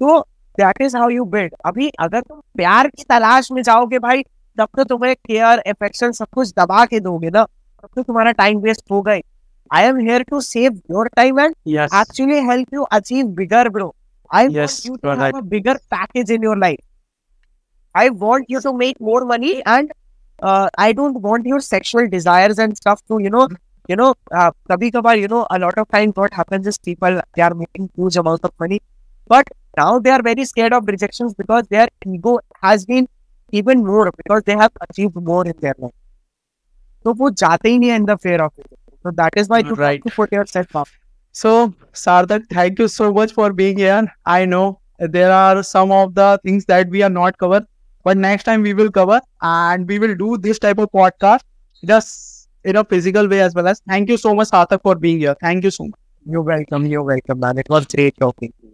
[0.00, 0.24] तो
[0.59, 4.23] that is how you build अभी अगर तुम प्यार की तलाश में जाओगे भाई
[4.57, 8.59] तब तो तुम्हें केयर एफेक्शन सब कुछ दबा के दोगे ना। तब तो तुम्हारा टाइम
[8.61, 9.21] वेस्ट हो गए।
[9.73, 13.93] I am here to save your time and actually help you achieve bigger bro
[14.35, 18.73] I want you to have a bigger package in your life I want you to
[18.77, 19.93] make more money and
[20.79, 23.47] I don't want your sexual desires and stuff to you know
[23.91, 24.05] you know,
[24.39, 27.55] uh, kabhi kabar, you know, a lot of times what happens is people, they are
[27.61, 28.77] making huge amounts of money,
[29.31, 33.07] but Now they are very scared of rejections because their ego has been
[33.51, 35.93] even more because they have achieved more in their life.
[37.03, 37.29] So वो
[37.65, 38.67] in the fear of it.
[39.03, 40.01] So that is why you right.
[40.03, 40.87] have to put yourself up.
[41.31, 44.07] So Sarthak, thank you so much for being here.
[44.25, 47.65] I know there are some of the things that we are not covered,
[48.03, 51.41] but next time we will cover and we will do this type of podcast
[51.85, 53.81] just in a physical way as well as.
[53.89, 55.35] Thank you so much, Sarthak, for being here.
[55.41, 55.99] Thank you so much.
[56.25, 56.85] You're welcome.
[56.85, 57.57] You're welcome, man.
[57.57, 58.73] It was great talking to you.